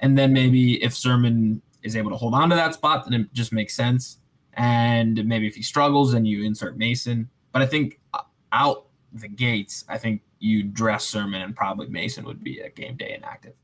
And 0.00 0.18
then 0.18 0.32
maybe 0.32 0.82
if 0.82 0.94
Sermon 0.94 1.62
is 1.82 1.96
able 1.96 2.10
to 2.10 2.16
hold 2.16 2.34
on 2.34 2.50
to 2.50 2.56
that 2.56 2.74
spot, 2.74 3.08
then 3.08 3.20
it 3.20 3.32
just 3.32 3.52
makes 3.52 3.74
sense. 3.74 4.18
And 4.54 5.24
maybe 5.26 5.46
if 5.46 5.54
he 5.54 5.62
struggles, 5.62 6.12
then 6.12 6.24
you 6.24 6.44
insert 6.44 6.76
Mason. 6.76 7.28
But 7.52 7.62
I 7.62 7.66
think 7.66 8.00
uh, 8.12 8.22
out 8.52 8.86
the 9.12 9.28
gates, 9.28 9.84
I 9.88 9.98
think 9.98 10.22
you 10.40 10.64
dress 10.64 11.04
Sermon 11.04 11.40
and 11.40 11.54
probably 11.54 11.88
Mason 11.88 12.24
would 12.24 12.42
be 12.42 12.60
a 12.60 12.68
game 12.68 12.96
day 12.96 13.14
inactive. 13.16 13.54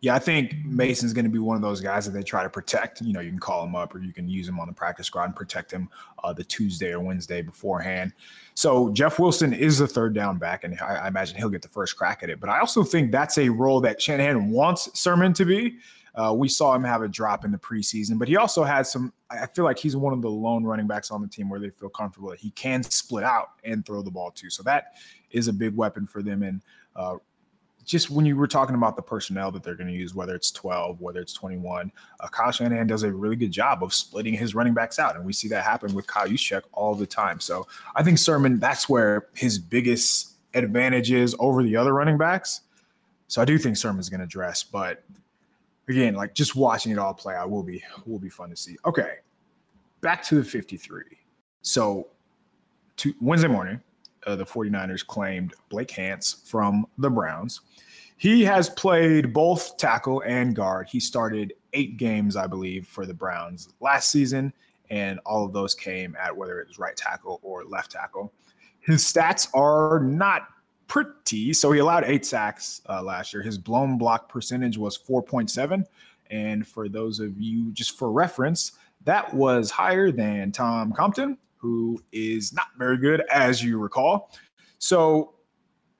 Yeah, 0.00 0.14
I 0.14 0.18
think 0.18 0.54
Mason's 0.64 1.14
going 1.14 1.24
to 1.24 1.30
be 1.30 1.38
one 1.38 1.56
of 1.56 1.62
those 1.62 1.80
guys 1.80 2.04
that 2.04 2.12
they 2.12 2.22
try 2.22 2.42
to 2.42 2.50
protect. 2.50 3.00
You 3.00 3.14
know, 3.14 3.20
you 3.20 3.30
can 3.30 3.38
call 3.38 3.64
him 3.64 3.74
up 3.74 3.94
or 3.94 3.98
you 3.98 4.12
can 4.12 4.28
use 4.28 4.46
him 4.46 4.60
on 4.60 4.68
the 4.68 4.74
practice 4.74 5.06
squad 5.06 5.24
and 5.24 5.34
protect 5.34 5.70
him 5.70 5.88
uh, 6.22 6.34
the 6.34 6.44
Tuesday 6.44 6.92
or 6.92 7.00
Wednesday 7.00 7.40
beforehand. 7.40 8.12
So 8.54 8.90
Jeff 8.92 9.18
Wilson 9.18 9.54
is 9.54 9.78
the 9.78 9.86
third 9.86 10.14
down 10.14 10.36
back, 10.36 10.64
and 10.64 10.78
I, 10.80 10.96
I, 10.96 11.08
imagine 11.08 11.38
he'll 11.38 11.48
get 11.48 11.62
the 11.62 11.68
first 11.68 11.96
crack 11.96 12.22
at 12.22 12.28
it. 12.28 12.40
But 12.40 12.50
I 12.50 12.60
also 12.60 12.84
think 12.84 13.10
that's 13.10 13.38
a 13.38 13.48
role 13.48 13.80
that 13.82 14.00
Shanahan 14.00 14.50
wants 14.50 14.98
Sermon 14.98 15.32
to 15.32 15.46
be. 15.46 15.78
Uh, 16.14 16.32
we 16.32 16.48
saw 16.48 16.74
him 16.74 16.82
have 16.82 17.02
a 17.02 17.08
drop 17.08 17.44
in 17.44 17.52
the 17.52 17.58
preseason, 17.58 18.18
but 18.18 18.28
he 18.28 18.36
also 18.36 18.64
had 18.64 18.86
some. 18.86 19.12
I 19.30 19.46
feel 19.46 19.64
like 19.64 19.78
he's 19.78 19.96
one 19.96 20.12
of 20.12 20.22
the 20.22 20.30
lone 20.30 20.64
running 20.64 20.86
backs 20.86 21.10
on 21.10 21.20
the 21.20 21.28
team 21.28 21.50
where 21.50 21.60
they 21.60 21.70
feel 21.70 21.90
comfortable 21.90 22.30
that 22.30 22.38
he 22.38 22.50
can 22.50 22.82
split 22.82 23.24
out 23.24 23.50
and 23.64 23.84
throw 23.84 24.02
the 24.02 24.10
ball 24.10 24.30
too. 24.30 24.48
So 24.48 24.62
that 24.62 24.94
is 25.30 25.48
a 25.48 25.52
big 25.52 25.76
weapon 25.76 26.06
for 26.06 26.22
them. 26.22 26.42
And 26.42 26.62
uh, 26.94 27.16
just 27.86 28.10
when 28.10 28.26
you 28.26 28.36
were 28.36 28.48
talking 28.48 28.74
about 28.74 28.96
the 28.96 29.02
personnel 29.02 29.50
that 29.52 29.62
they're 29.62 29.76
going 29.76 29.86
to 29.86 29.94
use, 29.94 30.14
whether 30.14 30.34
it's 30.34 30.50
12, 30.50 31.00
whether 31.00 31.20
it's 31.20 31.32
21, 31.32 31.90
uh, 32.18 32.28
Kyle 32.28 32.50
Shanahan 32.50 32.88
does 32.88 33.04
a 33.04 33.12
really 33.12 33.36
good 33.36 33.52
job 33.52 33.82
of 33.82 33.94
splitting 33.94 34.34
his 34.34 34.54
running 34.54 34.74
backs 34.74 34.98
out. 34.98 35.14
And 35.14 35.24
we 35.24 35.32
see 35.32 35.46
that 35.48 35.64
happen 35.64 35.94
with 35.94 36.06
Kyle 36.06 36.26
Juszczyk 36.26 36.62
all 36.72 36.96
the 36.96 37.06
time. 37.06 37.38
So 37.38 37.66
I 37.94 38.02
think 38.02 38.18
Sermon, 38.18 38.58
that's 38.58 38.88
where 38.88 39.28
his 39.34 39.58
biggest 39.58 40.32
advantage 40.52 41.12
is 41.12 41.36
over 41.38 41.62
the 41.62 41.76
other 41.76 41.94
running 41.94 42.18
backs. 42.18 42.62
So 43.28 43.40
I 43.40 43.44
do 43.44 43.56
think 43.56 43.76
Sermon's 43.76 44.08
going 44.08 44.20
to 44.20 44.26
dress, 44.26 44.64
but 44.64 45.04
again, 45.88 46.14
like 46.14 46.34
just 46.34 46.56
watching 46.56 46.92
it 46.92 46.98
all 46.98 47.14
play 47.14 47.34
out 47.34 47.50
will 47.50 47.62
be 47.62 47.82
will 48.04 48.18
be 48.18 48.28
fun 48.28 48.50
to 48.50 48.56
see. 48.56 48.76
Okay, 48.84 49.16
back 50.00 50.22
to 50.24 50.36
the 50.36 50.44
53. 50.44 51.02
So 51.62 52.08
to 52.98 53.14
Wednesday 53.20 53.48
morning, 53.48 53.80
uh, 54.26 54.36
the 54.36 54.44
49ers 54.44 55.06
claimed 55.06 55.54
Blake 55.68 55.90
Hance 55.90 56.42
from 56.44 56.86
the 56.98 57.10
Browns. 57.10 57.60
He 58.18 58.44
has 58.44 58.70
played 58.70 59.32
both 59.32 59.76
tackle 59.76 60.22
and 60.26 60.56
guard. 60.56 60.88
He 60.88 61.00
started 61.00 61.52
eight 61.74 61.96
games, 61.96 62.34
I 62.36 62.46
believe, 62.46 62.86
for 62.86 63.04
the 63.04 63.14
Browns 63.14 63.68
last 63.80 64.10
season, 64.10 64.52
and 64.90 65.20
all 65.26 65.44
of 65.44 65.52
those 65.52 65.74
came 65.74 66.16
at 66.18 66.34
whether 66.34 66.60
it 66.60 66.68
was 66.68 66.78
right 66.78 66.96
tackle 66.96 67.40
or 67.42 67.64
left 67.64 67.90
tackle. 67.90 68.32
His 68.80 69.02
stats 69.02 69.48
are 69.54 70.00
not 70.00 70.48
pretty. 70.88 71.52
So 71.52 71.72
he 71.72 71.80
allowed 71.80 72.04
eight 72.04 72.24
sacks 72.24 72.80
uh, 72.88 73.02
last 73.02 73.32
year. 73.32 73.42
His 73.42 73.58
blown 73.58 73.98
block 73.98 74.28
percentage 74.28 74.78
was 74.78 74.96
4.7. 74.96 75.84
And 76.30 76.66
for 76.66 76.88
those 76.88 77.20
of 77.20 77.40
you, 77.40 77.70
just 77.72 77.98
for 77.98 78.10
reference, 78.10 78.72
that 79.04 79.32
was 79.32 79.70
higher 79.70 80.10
than 80.10 80.52
Tom 80.52 80.92
Compton, 80.92 81.38
who 81.56 82.02
is 82.12 82.52
not 82.52 82.66
very 82.78 82.98
good, 82.98 83.22
as 83.30 83.62
you 83.62 83.78
recall. 83.78 84.30
So 84.78 85.34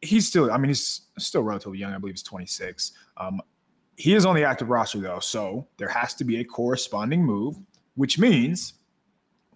he's 0.00 0.26
still, 0.28 0.50
I 0.50 0.58
mean, 0.58 0.68
he's 0.68 1.02
still 1.18 1.42
relatively 1.42 1.78
young. 1.78 1.92
I 1.92 1.98
believe 1.98 2.14
he's 2.14 2.22
26. 2.22 2.92
Um, 3.16 3.40
he 3.96 4.14
is 4.14 4.26
on 4.26 4.34
the 4.34 4.44
active 4.44 4.68
roster, 4.68 4.98
though. 4.98 5.20
So 5.20 5.66
there 5.78 5.88
has 5.88 6.14
to 6.14 6.24
be 6.24 6.40
a 6.40 6.44
corresponding 6.44 7.24
move, 7.24 7.56
which 7.94 8.18
means 8.18 8.74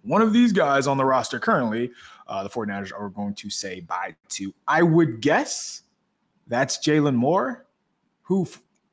one 0.01 0.21
of 0.21 0.33
these 0.33 0.51
guys 0.51 0.87
on 0.87 0.97
the 0.97 1.05
roster 1.05 1.39
currently, 1.39 1.91
uh, 2.27 2.43
the 2.43 2.49
49ers 2.49 2.91
are 2.97 3.09
going 3.09 3.35
to 3.35 3.49
say 3.49 3.81
bye 3.81 4.15
to. 4.29 4.53
I 4.67 4.81
would 4.83 5.21
guess 5.21 5.83
that's 6.47 6.77
Jaylon 6.79 7.15
Moore, 7.15 7.67
who 8.23 8.47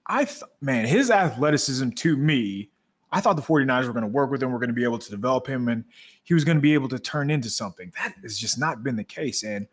I 0.06 0.24
th- 0.24 0.42
man, 0.60 0.86
his 0.86 1.10
athleticism 1.10 1.90
to 1.90 2.16
me, 2.16 2.70
I 3.10 3.20
thought 3.20 3.36
the 3.36 3.42
49ers 3.42 3.86
were 3.86 3.92
going 3.92 4.02
to 4.02 4.08
work 4.08 4.30
with 4.30 4.42
him, 4.42 4.52
we're 4.52 4.58
going 4.58 4.68
to 4.68 4.74
be 4.74 4.84
able 4.84 4.98
to 4.98 5.10
develop 5.10 5.46
him, 5.46 5.68
and 5.68 5.84
he 6.24 6.34
was 6.34 6.44
going 6.44 6.58
to 6.58 6.62
be 6.62 6.74
able 6.74 6.88
to 6.88 6.98
turn 6.98 7.30
into 7.30 7.48
something. 7.48 7.92
That 7.96 8.14
has 8.22 8.38
just 8.38 8.58
not 8.58 8.82
been 8.82 8.96
the 8.96 9.04
case. 9.04 9.44
And 9.44 9.66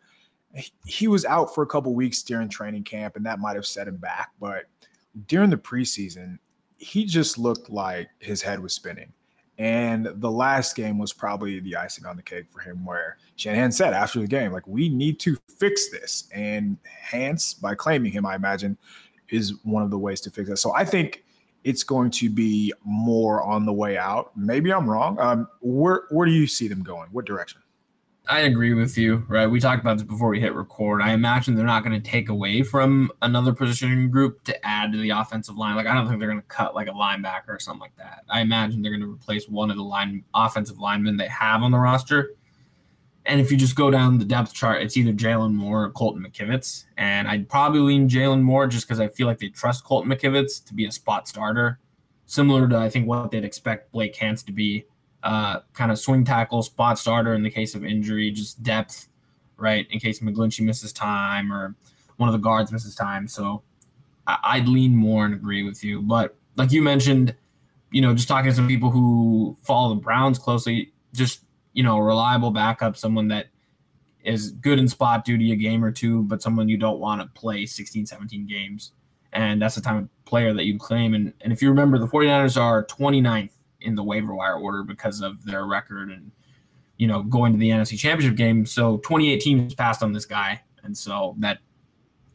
he 0.86 1.06
was 1.06 1.24
out 1.26 1.54
for 1.54 1.62
a 1.62 1.66
couple 1.66 1.94
weeks 1.94 2.22
during 2.22 2.48
training 2.48 2.84
camp, 2.84 3.16
and 3.16 3.26
that 3.26 3.38
might 3.38 3.56
have 3.56 3.66
set 3.66 3.88
him 3.88 3.96
back. 3.96 4.30
But 4.40 4.64
during 5.26 5.50
the 5.50 5.56
preseason, 5.58 6.38
he 6.78 7.04
just 7.04 7.36
looked 7.36 7.68
like 7.68 8.08
his 8.20 8.40
head 8.40 8.60
was 8.60 8.72
spinning. 8.72 9.12
And 9.58 10.06
the 10.16 10.30
last 10.30 10.76
game 10.76 10.98
was 10.98 11.14
probably 11.14 11.60
the 11.60 11.76
icing 11.76 12.04
on 12.04 12.16
the 12.16 12.22
cake 12.22 12.46
for 12.50 12.60
him, 12.60 12.84
where 12.84 13.16
Shanahan 13.36 13.72
said 13.72 13.94
after 13.94 14.20
the 14.20 14.26
game, 14.26 14.52
like, 14.52 14.66
we 14.66 14.88
need 14.88 15.18
to 15.20 15.36
fix 15.58 15.90
this. 15.90 16.28
And 16.32 16.76
Hance, 16.84 17.54
by 17.54 17.74
claiming 17.74 18.12
him, 18.12 18.26
I 18.26 18.34
imagine, 18.34 18.76
is 19.30 19.54
one 19.62 19.82
of 19.82 19.90
the 19.90 19.98
ways 19.98 20.20
to 20.22 20.30
fix 20.30 20.48
that. 20.48 20.58
So 20.58 20.74
I 20.74 20.84
think 20.84 21.24
it's 21.66 21.82
going 21.82 22.12
to 22.12 22.30
be 22.30 22.72
more 22.84 23.42
on 23.42 23.66
the 23.66 23.72
way 23.72 23.98
out. 23.98 24.30
Maybe 24.36 24.72
I'm 24.72 24.88
wrong. 24.88 25.18
Um, 25.18 25.48
where 25.60 26.04
where 26.10 26.24
do 26.24 26.32
you 26.32 26.46
see 26.46 26.68
them 26.68 26.84
going? 26.84 27.08
What 27.10 27.24
direction? 27.24 27.60
I 28.28 28.40
agree 28.40 28.72
with 28.72 28.96
you, 28.96 29.24
right? 29.28 29.48
We 29.48 29.58
talked 29.58 29.80
about 29.80 29.98
this 29.98 30.06
before 30.06 30.28
we 30.28 30.40
hit 30.40 30.54
record. 30.54 31.02
I 31.02 31.12
imagine 31.12 31.54
they're 31.56 31.66
not 31.66 31.84
going 31.84 32.00
to 32.00 32.10
take 32.10 32.28
away 32.28 32.62
from 32.62 33.10
another 33.22 33.52
positioning 33.52 34.10
group 34.10 34.44
to 34.44 34.66
add 34.66 34.92
to 34.92 34.98
the 34.98 35.10
offensive 35.10 35.56
line. 35.56 35.74
Like 35.74 35.86
I 35.88 35.94
don't 35.94 36.06
think 36.06 36.20
they're 36.20 36.30
going 36.30 36.40
to 36.40 36.46
cut 36.46 36.76
like 36.76 36.86
a 36.86 36.92
linebacker 36.92 37.48
or 37.48 37.58
something 37.58 37.80
like 37.80 37.96
that. 37.96 38.22
I 38.28 38.42
imagine 38.42 38.80
they're 38.80 38.92
going 38.92 39.02
to 39.02 39.12
replace 39.12 39.48
one 39.48 39.70
of 39.70 39.76
the 39.76 39.82
line 39.82 40.24
offensive 40.34 40.78
linemen 40.78 41.16
they 41.16 41.28
have 41.28 41.62
on 41.62 41.72
the 41.72 41.78
roster. 41.78 42.30
And 43.26 43.40
if 43.40 43.50
you 43.50 43.56
just 43.56 43.74
go 43.74 43.90
down 43.90 44.18
the 44.18 44.24
depth 44.24 44.54
chart, 44.54 44.82
it's 44.82 44.96
either 44.96 45.12
Jaylon 45.12 45.52
Moore 45.52 45.84
or 45.84 45.90
Colton 45.90 46.24
McKivitz. 46.24 46.84
And 46.96 47.26
I'd 47.26 47.48
probably 47.48 47.80
lean 47.80 48.08
Jaylon 48.08 48.40
Moore 48.40 48.66
just 48.68 48.86
because 48.86 49.00
I 49.00 49.08
feel 49.08 49.26
like 49.26 49.38
they 49.38 49.48
trust 49.48 49.84
Colton 49.84 50.10
McKivitz 50.10 50.64
to 50.66 50.74
be 50.74 50.86
a 50.86 50.92
spot 50.92 51.26
starter, 51.26 51.80
similar 52.26 52.68
to 52.68 52.76
I 52.76 52.88
think 52.88 53.08
what 53.08 53.30
they'd 53.32 53.44
expect 53.44 53.90
Blake 53.90 54.14
Hance 54.16 54.42
to 54.44 54.52
be 54.52 54.84
uh, 55.24 55.60
kind 55.72 55.90
of 55.90 55.98
swing 55.98 56.24
tackle, 56.24 56.62
spot 56.62 56.98
starter 56.98 57.34
in 57.34 57.42
the 57.42 57.50
case 57.50 57.74
of 57.74 57.84
injury, 57.84 58.30
just 58.30 58.62
depth, 58.62 59.08
right? 59.56 59.86
In 59.90 59.98
case 59.98 60.20
McGlinchey 60.20 60.64
misses 60.64 60.92
time 60.92 61.52
or 61.52 61.74
one 62.16 62.28
of 62.28 62.32
the 62.32 62.38
guards 62.38 62.70
misses 62.70 62.94
time. 62.94 63.26
So 63.26 63.62
I- 64.26 64.58
would 64.58 64.68
lean 64.68 64.94
more 64.94 65.24
and 65.24 65.34
agree 65.34 65.64
with 65.64 65.82
you. 65.82 66.00
But 66.00 66.36
like 66.56 66.70
you 66.70 66.80
mentioned, 66.80 67.34
you 67.90 68.00
know, 68.00 68.14
just 68.14 68.28
talking 68.28 68.50
to 68.50 68.56
some 68.56 68.68
people 68.68 68.90
who 68.90 69.56
follow 69.62 69.94
the 69.94 70.00
Browns 70.00 70.38
closely, 70.38 70.92
just, 71.12 71.40
you 71.76 71.82
know, 71.82 71.96
a 71.98 72.02
reliable 72.02 72.50
backup, 72.50 72.96
someone 72.96 73.28
that 73.28 73.46
is 74.24 74.50
good 74.50 74.78
in 74.78 74.88
spot 74.88 75.24
duty 75.24 75.52
a 75.52 75.56
game 75.56 75.84
or 75.84 75.92
two, 75.92 76.24
but 76.24 76.42
someone 76.42 76.68
you 76.68 76.78
don't 76.78 76.98
want 76.98 77.20
to 77.20 77.40
play 77.40 77.66
16, 77.66 78.06
17 78.06 78.46
games. 78.46 78.92
And 79.32 79.60
that's 79.60 79.74
the 79.74 79.82
time 79.82 79.96
of 79.98 80.24
player 80.24 80.54
that 80.54 80.64
you 80.64 80.78
claim. 80.78 81.14
And, 81.14 81.34
and 81.42 81.52
if 81.52 81.60
you 81.60 81.68
remember, 81.68 81.98
the 81.98 82.08
49ers 82.08 82.60
are 82.60 82.84
29th 82.86 83.50
in 83.82 83.94
the 83.94 84.02
waiver 84.02 84.34
wire 84.34 84.56
order 84.56 84.82
because 84.82 85.20
of 85.20 85.44
their 85.44 85.66
record 85.66 86.10
and 86.10 86.32
you 86.96 87.06
know 87.06 87.22
going 87.22 87.52
to 87.52 87.58
the 87.58 87.68
NFC 87.68 87.98
Championship 87.98 88.36
game. 88.36 88.64
So 88.64 88.96
28 88.98 89.40
teams 89.40 89.74
passed 89.74 90.02
on 90.02 90.12
this 90.12 90.24
guy, 90.24 90.62
and 90.82 90.96
so 90.96 91.34
that 91.38 91.58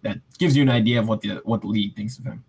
that 0.04 0.20
gives 0.38 0.56
you 0.56 0.62
an 0.62 0.70
idea 0.70 1.00
of 1.00 1.08
what 1.08 1.22
the 1.22 1.42
what 1.44 1.62
the 1.62 1.68
league 1.68 1.96
thinks 1.96 2.18
of 2.18 2.26
him. 2.26 2.44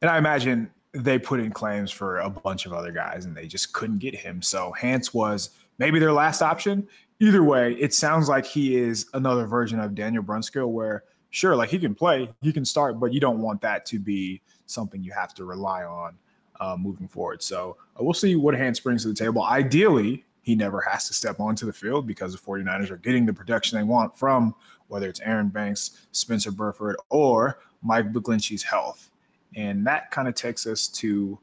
And 0.00 0.10
I 0.10 0.18
imagine 0.18 0.70
they 0.92 1.18
put 1.18 1.40
in 1.40 1.52
claims 1.52 1.90
for 1.90 2.18
a 2.18 2.28
bunch 2.28 2.66
of 2.66 2.72
other 2.72 2.92
guys, 2.92 3.24
and 3.24 3.36
they 3.36 3.46
just 3.46 3.72
couldn't 3.72 3.98
get 3.98 4.14
him. 4.14 4.42
So 4.42 4.72
Hance 4.72 5.14
was 5.14 5.50
maybe 5.78 5.98
their 5.98 6.12
last 6.12 6.42
option. 6.42 6.86
Either 7.20 7.42
way, 7.42 7.74
it 7.74 7.94
sounds 7.94 8.28
like 8.28 8.44
he 8.44 8.76
is 8.76 9.06
another 9.14 9.46
version 9.46 9.78
of 9.78 9.94
Daniel 9.94 10.22
Brunskill, 10.22 10.68
where 10.68 11.04
sure, 11.30 11.54
like 11.54 11.70
he 11.70 11.78
can 11.78 11.94
play, 11.94 12.30
he 12.42 12.52
can 12.52 12.64
start, 12.64 12.98
but 12.98 13.12
you 13.12 13.20
don't 13.20 13.40
want 13.40 13.60
that 13.60 13.86
to 13.86 13.98
be 13.98 14.42
something 14.66 15.02
you 15.02 15.12
have 15.12 15.34
to 15.34 15.44
rely 15.44 15.84
on 15.84 16.16
uh, 16.60 16.76
moving 16.76 17.08
forward. 17.08 17.42
So 17.42 17.76
uh, 17.98 18.04
we'll 18.04 18.14
see 18.14 18.36
what 18.36 18.54
Hance 18.54 18.80
brings 18.80 19.02
to 19.02 19.08
the 19.08 19.14
table. 19.14 19.42
Ideally, 19.42 20.24
he 20.42 20.54
never 20.54 20.80
has 20.80 21.06
to 21.08 21.14
step 21.14 21.38
onto 21.40 21.66
the 21.66 21.72
field 21.72 22.06
because 22.06 22.32
the 22.32 22.38
49ers 22.38 22.90
are 22.90 22.96
getting 22.96 23.26
the 23.26 23.32
production 23.32 23.78
they 23.78 23.84
want 23.84 24.16
from 24.16 24.54
whether 24.92 25.08
it's 25.08 25.20
Aaron 25.20 25.48
Banks, 25.48 26.06
Spencer 26.12 26.50
Burford, 26.50 26.96
or 27.08 27.58
Mike 27.82 28.12
McGlinchey's 28.12 28.62
health. 28.62 29.10
And 29.56 29.86
that 29.86 30.10
kind 30.10 30.28
of 30.28 30.34
takes 30.34 30.66
us 30.66 30.86
to 30.88 31.38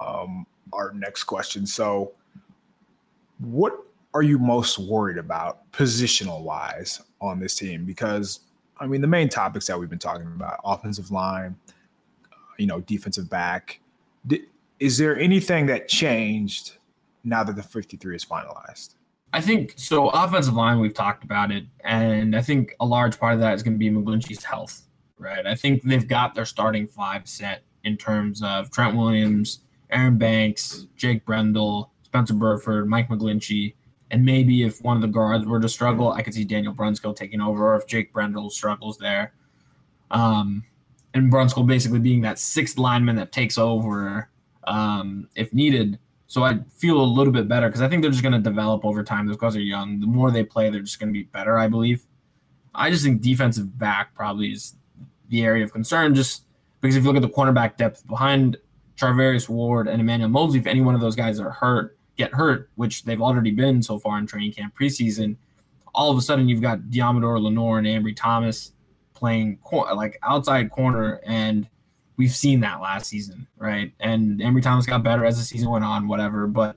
um, 0.00 0.46
our 0.72 0.92
next 0.92 1.24
question. 1.24 1.64
So, 1.64 2.12
what 3.38 3.72
are 4.14 4.22
you 4.22 4.38
most 4.38 4.78
worried 4.78 5.18
about 5.18 5.70
positional 5.72 6.42
wise 6.42 7.00
on 7.20 7.38
this 7.38 7.54
team? 7.54 7.84
Because, 7.84 8.40
I 8.78 8.86
mean, 8.86 9.00
the 9.00 9.06
main 9.06 9.28
topics 9.28 9.66
that 9.66 9.78
we've 9.78 9.90
been 9.90 9.98
talking 9.98 10.26
about 10.26 10.60
offensive 10.64 11.10
line, 11.10 11.56
you 12.58 12.66
know, 12.66 12.80
defensive 12.80 13.28
back, 13.28 13.80
is 14.80 14.98
there 14.98 15.18
anything 15.18 15.66
that 15.66 15.88
changed 15.88 16.76
now 17.24 17.44
that 17.44 17.56
the 17.56 17.62
53 17.62 18.16
is 18.16 18.24
finalized? 18.24 18.94
I 19.32 19.40
think 19.40 19.74
so. 19.76 20.08
Offensive 20.08 20.54
line, 20.54 20.80
we've 20.80 20.94
talked 20.94 21.22
about 21.22 21.50
it, 21.50 21.64
and 21.84 22.34
I 22.34 22.40
think 22.40 22.74
a 22.80 22.86
large 22.86 23.18
part 23.18 23.34
of 23.34 23.40
that 23.40 23.54
is 23.54 23.62
going 23.62 23.74
to 23.74 23.78
be 23.78 23.90
McGlinchey's 23.90 24.42
health, 24.42 24.82
right? 25.18 25.46
I 25.46 25.54
think 25.54 25.82
they've 25.82 26.08
got 26.08 26.34
their 26.34 26.46
starting 26.46 26.86
five 26.86 27.28
set 27.28 27.62
in 27.84 27.96
terms 27.98 28.42
of 28.42 28.70
Trent 28.70 28.96
Williams, 28.96 29.60
Aaron 29.90 30.16
Banks, 30.16 30.86
Jake 30.96 31.26
Brendel, 31.26 31.92
Spencer 32.08 32.34
Burford, 32.34 32.88
Mike 32.88 33.08
McGlinchey, 33.08 33.74
and 34.10 34.24
maybe 34.24 34.62
if 34.62 34.80
one 34.82 34.96
of 34.96 35.02
the 35.02 35.08
guards 35.08 35.44
were 35.44 35.60
to 35.60 35.68
struggle, 35.68 36.12
I 36.12 36.22
could 36.22 36.34
see 36.34 36.44
Daniel 36.44 36.74
Brunskill 36.74 37.14
taking 37.14 37.40
over, 37.40 37.72
or 37.72 37.76
if 37.76 37.86
Jake 37.86 38.12
Brendel 38.12 38.50
struggles 38.50 38.98
there. 38.98 39.34
Um, 40.10 40.64
and 41.14 41.30
Brunskill 41.30 41.66
basically 41.66 41.98
being 41.98 42.22
that 42.22 42.38
sixth 42.38 42.78
lineman 42.78 43.16
that 43.16 43.32
takes 43.32 43.58
over 43.58 44.30
um, 44.64 45.28
if 45.34 45.52
needed. 45.52 45.98
So 46.26 46.44
I 46.44 46.60
feel 46.74 47.00
a 47.00 47.04
little 47.04 47.32
bit 47.32 47.48
better 47.48 47.68
because 47.68 47.82
I 47.82 47.88
think 47.88 48.02
they're 48.02 48.10
just 48.10 48.22
going 48.22 48.32
to 48.34 48.38
develop 48.38 48.84
over 48.84 49.02
time. 49.02 49.26
Those 49.26 49.36
guys 49.36 49.56
are 49.56 49.60
young. 49.60 50.00
The 50.00 50.06
more 50.06 50.30
they 50.30 50.44
play, 50.44 50.70
they're 50.70 50.80
just 50.80 51.00
going 51.00 51.12
to 51.12 51.18
be 51.18 51.24
better, 51.24 51.58
I 51.58 51.68
believe. 51.68 52.04
I 52.74 52.90
just 52.90 53.04
think 53.04 53.22
defensive 53.22 53.78
back 53.78 54.14
probably 54.14 54.52
is 54.52 54.74
the 55.28 55.44
area 55.44 55.64
of 55.64 55.72
concern, 55.72 56.14
just 56.14 56.44
because 56.80 56.96
if 56.96 57.02
you 57.02 57.10
look 57.10 57.22
at 57.22 57.22
the 57.22 57.34
cornerback 57.34 57.76
depth 57.76 58.06
behind 58.06 58.56
Charvarius 58.96 59.48
Ward 59.48 59.88
and 59.88 60.00
Emmanuel 60.00 60.28
Moseley, 60.28 60.60
if 60.60 60.66
any 60.66 60.80
one 60.80 60.94
of 60.94 61.00
those 61.00 61.16
guys 61.16 61.40
are 61.40 61.50
hurt, 61.50 61.97
get 62.18 62.34
hurt, 62.34 62.68
which 62.74 63.04
they've 63.04 63.22
already 63.22 63.52
been 63.52 63.82
so 63.82 63.98
far 63.98 64.18
in 64.18 64.26
training 64.26 64.52
camp 64.52 64.74
preseason, 64.78 65.36
all 65.94 66.10
of 66.10 66.18
a 66.18 66.20
sudden 66.20 66.48
you've 66.48 66.60
got 66.60 66.80
Deommodore 66.90 67.40
Lenoir 67.40 67.78
and 67.78 67.86
Ambry 67.86 68.14
Thomas 68.14 68.72
playing 69.14 69.58
cor- 69.62 69.92
like 69.94 70.18
outside 70.22 70.70
corner 70.70 71.20
and 71.24 71.68
we've 72.16 72.34
seen 72.34 72.60
that 72.60 72.80
last 72.80 73.06
season, 73.06 73.46
right? 73.56 73.92
And 74.00 74.40
Ambry 74.40 74.62
Thomas 74.62 74.84
got 74.84 75.02
better 75.02 75.24
as 75.24 75.38
the 75.38 75.44
season 75.44 75.70
went 75.70 75.84
on, 75.84 76.08
whatever, 76.08 76.46
but 76.46 76.76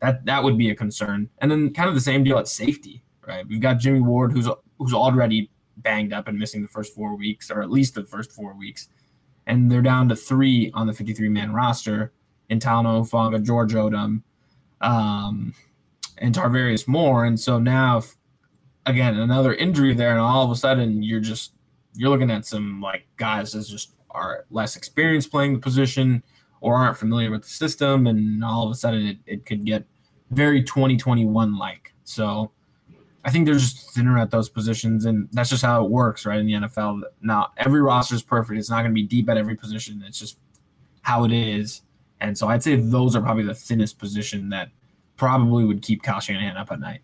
that 0.00 0.24
that 0.24 0.42
would 0.42 0.58
be 0.58 0.70
a 0.70 0.74
concern. 0.74 1.28
And 1.38 1.50
then 1.50 1.72
kind 1.72 1.88
of 1.88 1.94
the 1.94 2.00
same 2.00 2.24
deal 2.24 2.38
at 2.38 2.48
safety, 2.48 3.04
right? 3.26 3.46
We've 3.46 3.60
got 3.60 3.78
Jimmy 3.78 4.00
Ward 4.00 4.32
who's 4.32 4.48
who's 4.78 4.94
already 4.94 5.50
banged 5.76 6.12
up 6.12 6.26
and 6.26 6.38
missing 6.38 6.62
the 6.62 6.68
first 6.68 6.94
four 6.94 7.16
weeks, 7.16 7.50
or 7.50 7.62
at 7.62 7.70
least 7.70 7.94
the 7.94 8.04
first 8.04 8.32
four 8.32 8.54
weeks. 8.54 8.88
And 9.46 9.70
they're 9.70 9.82
down 9.82 10.08
to 10.08 10.16
three 10.16 10.70
on 10.74 10.86
the 10.86 10.92
53 10.92 11.28
man 11.28 11.52
roster 11.52 12.12
in 12.48 12.58
Talanoa 12.58 13.08
Hufanga, 13.08 13.42
George 13.42 13.72
Odum, 13.72 14.22
um, 14.80 15.54
and 16.18 16.34
Tarvarius 16.34 16.86
Moore. 16.88 17.24
And 17.24 17.38
so 17.38 17.58
now, 17.58 17.98
if, 17.98 18.16
again, 18.86 19.16
another 19.16 19.54
injury 19.54 19.94
there, 19.94 20.10
and 20.10 20.20
all 20.20 20.44
of 20.44 20.50
a 20.50 20.56
sudden 20.56 21.02
you're 21.02 21.20
just 21.20 21.52
you're 21.94 22.10
looking 22.10 22.30
at 22.30 22.46
some 22.46 22.80
like 22.80 23.06
guys 23.16 23.52
that 23.52 23.66
just 23.66 23.94
are 24.10 24.44
less 24.50 24.76
experienced 24.76 25.30
playing 25.30 25.54
the 25.54 25.58
position 25.58 26.22
or 26.60 26.76
aren't 26.76 26.96
familiar 26.96 27.30
with 27.30 27.42
the 27.42 27.48
system, 27.48 28.06
and 28.06 28.44
all 28.44 28.64
of 28.64 28.70
a 28.70 28.74
sudden 28.74 29.06
it, 29.06 29.18
it 29.26 29.46
could 29.46 29.64
get 29.64 29.84
very 30.30 30.62
2021 30.62 31.56
like. 31.56 31.94
So 32.04 32.50
I 33.24 33.30
think 33.30 33.46
they're 33.46 33.54
just 33.54 33.94
thinner 33.94 34.18
at 34.18 34.30
those 34.30 34.48
positions, 34.48 35.04
and 35.04 35.28
that's 35.32 35.50
just 35.50 35.62
how 35.62 35.84
it 35.84 35.90
works, 35.90 36.24
right? 36.24 36.38
In 36.38 36.46
the 36.46 36.54
NFL, 36.54 37.02
now 37.20 37.48
every 37.56 37.82
roster 37.82 38.14
is 38.14 38.22
perfect. 38.22 38.58
It's 38.58 38.70
not 38.70 38.78
going 38.82 38.90
to 38.90 38.94
be 38.94 39.02
deep 39.02 39.28
at 39.28 39.36
every 39.36 39.56
position. 39.56 40.02
It's 40.06 40.18
just 40.18 40.38
how 41.02 41.24
it 41.24 41.32
is, 41.32 41.82
and 42.20 42.36
so 42.36 42.48
I'd 42.48 42.62
say 42.62 42.76
those 42.76 43.14
are 43.14 43.20
probably 43.20 43.44
the 43.44 43.54
thinnest 43.54 43.98
position 43.98 44.48
that 44.50 44.70
probably 45.16 45.64
would 45.64 45.82
keep 45.82 46.02
Kyle 46.02 46.20
Shanahan 46.20 46.56
up 46.56 46.70
at 46.72 46.80
night. 46.80 47.00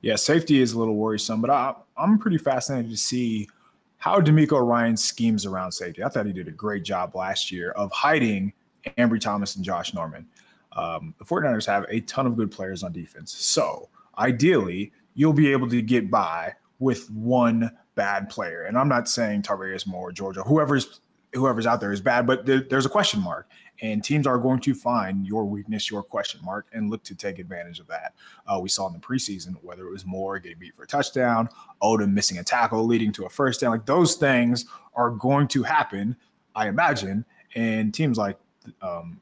Yeah, 0.00 0.16
safety 0.16 0.60
is 0.60 0.72
a 0.72 0.78
little 0.78 0.96
worrisome, 0.96 1.40
but 1.40 1.50
I, 1.50 1.74
I'm 1.96 2.18
pretty 2.18 2.38
fascinated 2.38 2.90
to 2.90 2.96
see 2.96 3.48
how 3.96 4.20
DeMeco 4.20 4.66
Ryan 4.66 4.96
schemes 4.96 5.46
around 5.46 5.72
safety. 5.72 6.04
I 6.04 6.08
thought 6.08 6.26
he 6.26 6.32
did 6.32 6.46
a 6.46 6.52
great 6.52 6.84
job 6.84 7.14
last 7.14 7.50
year 7.50 7.70
of 7.70 7.90
hiding 7.90 8.52
Ambry 8.98 9.20
Thomas 9.20 9.56
and 9.56 9.64
Josh 9.64 9.94
Norman. 9.94 10.26
Um, 10.72 11.14
the 11.18 11.24
49ers 11.24 11.66
have 11.66 11.86
a 11.88 12.00
ton 12.00 12.26
of 12.26 12.36
good 12.36 12.50
players 12.50 12.82
on 12.82 12.92
defense. 12.92 13.32
So 13.32 13.88
ideally, 14.18 14.92
you'll 15.14 15.32
be 15.32 15.52
able 15.52 15.68
to 15.70 15.80
get 15.80 16.10
by 16.10 16.52
with 16.80 17.10
one 17.10 17.70
bad 17.94 18.28
player. 18.28 18.64
And 18.64 18.76
I'm 18.76 18.88
not 18.88 19.08
saying 19.08 19.42
Tarvarius 19.42 19.86
Moore, 19.86 20.12
Georgia, 20.12 20.42
whoever's 20.42 21.00
whoever's 21.34 21.66
out 21.66 21.80
there 21.80 21.92
is 21.92 22.00
bad, 22.00 22.26
but 22.26 22.46
there, 22.46 22.60
there's 22.60 22.86
a 22.86 22.90
question 22.90 23.20
mark 23.20 23.48
and 23.82 24.04
teams 24.04 24.26
are 24.26 24.38
going 24.38 24.60
to 24.60 24.74
find 24.74 25.26
your 25.26 25.44
weakness, 25.44 25.90
your 25.90 26.02
question 26.02 26.40
mark, 26.44 26.66
and 26.72 26.90
look 26.90 27.02
to 27.04 27.14
take 27.14 27.38
advantage 27.38 27.80
of 27.80 27.86
that. 27.88 28.14
Uh, 28.46 28.58
we 28.60 28.68
saw 28.68 28.86
in 28.86 28.92
the 28.92 28.98
preseason 28.98 29.54
whether 29.62 29.86
it 29.86 29.90
was 29.90 30.06
Moore 30.06 30.38
getting 30.38 30.58
beat 30.58 30.74
for 30.74 30.84
a 30.84 30.86
touchdown, 30.86 31.48
Odum 31.82 32.12
missing 32.12 32.38
a 32.38 32.44
tackle 32.44 32.84
leading 32.84 33.12
to 33.12 33.24
a 33.24 33.28
first 33.28 33.60
down. 33.60 33.72
Like 33.72 33.86
those 33.86 34.14
things 34.14 34.66
are 34.94 35.10
going 35.10 35.48
to 35.48 35.62
happen, 35.62 36.16
I 36.54 36.68
imagine. 36.68 37.24
And 37.56 37.92
teams 37.92 38.16
like 38.16 38.38
um, 38.80 39.20